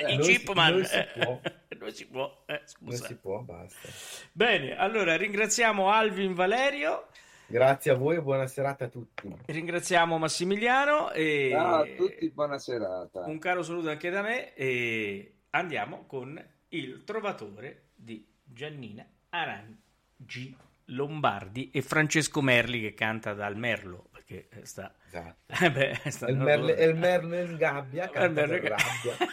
[0.09, 0.73] I non si- Chipman.
[0.73, 1.39] non si può.
[1.79, 3.87] Non si può, eh, Non si può, basta.
[4.33, 7.07] Bene, allora ringraziamo Alvin Valerio,
[7.47, 9.33] Grazie a voi e buona serata a tutti.
[9.45, 13.21] ringraziamo Massimiliano e Ciao a tutti, buona serata.
[13.25, 20.55] un caro saluto anche da me e andiamo con il trovatore di Giannina Arangi
[20.91, 25.37] Lombardi e Francesco Merli che canta dal Merlo perché eh, sta Esatto.
[25.65, 29.27] Eh beh, sta- Il merle, il merle in gabbia, Eh, canta merle- per rabbia.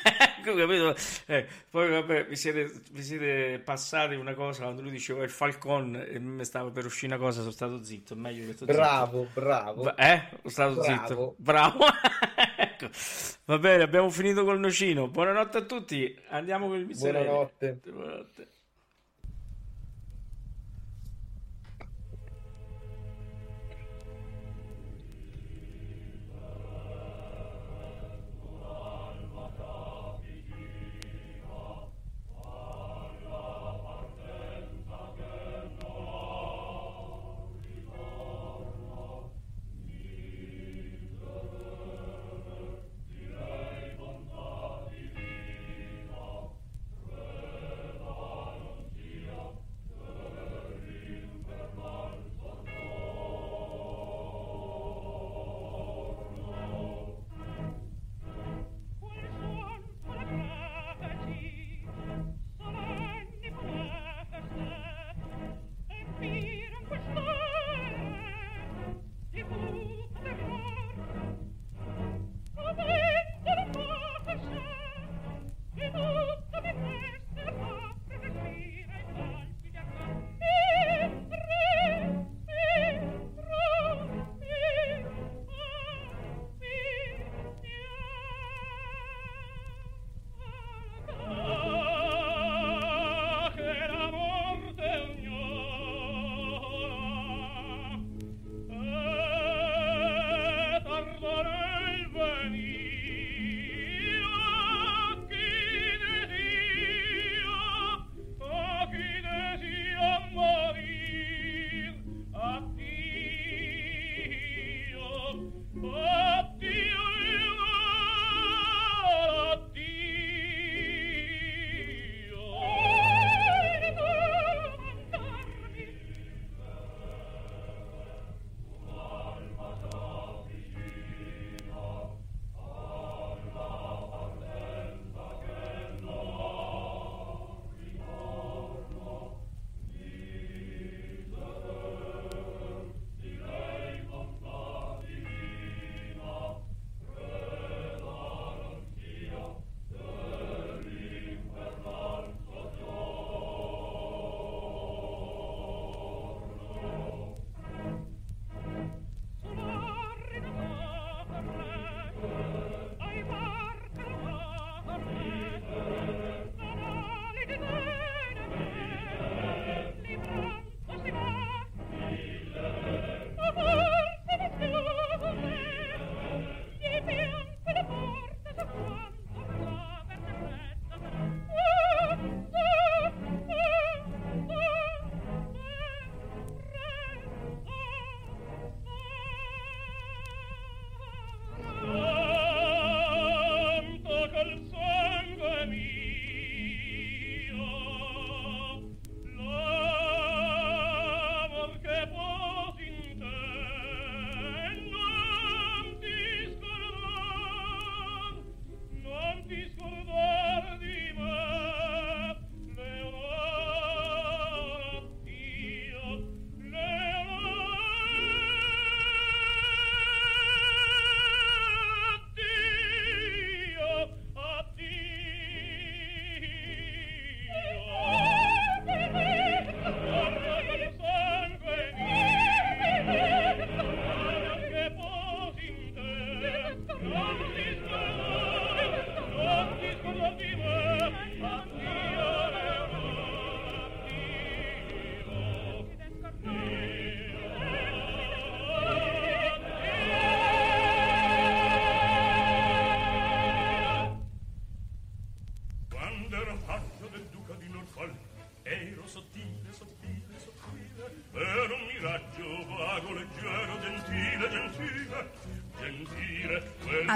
[0.54, 0.94] Capito?
[1.26, 5.96] Eh, poi vabbè, vi siete, vi siete passati una cosa quando lui diceva il Falcon
[6.08, 8.14] e mi stava per uscire una cosa, sono stato zitto.
[8.14, 8.76] è Meglio che sto zitto.
[8.78, 9.82] Bravo, bravo.
[9.82, 10.28] Va- Eh?
[10.48, 11.06] Sono stato Bravo.
[11.06, 11.34] zitto.
[11.38, 11.84] Bravo.
[12.56, 12.88] ecco.
[13.46, 15.08] Va bene, abbiamo finito col nocino.
[15.08, 16.16] Buonanotte a tutti.
[16.28, 17.24] Andiamo con il miserere.
[17.24, 17.80] Buonanotte.
[17.84, 18.46] Buonanotte.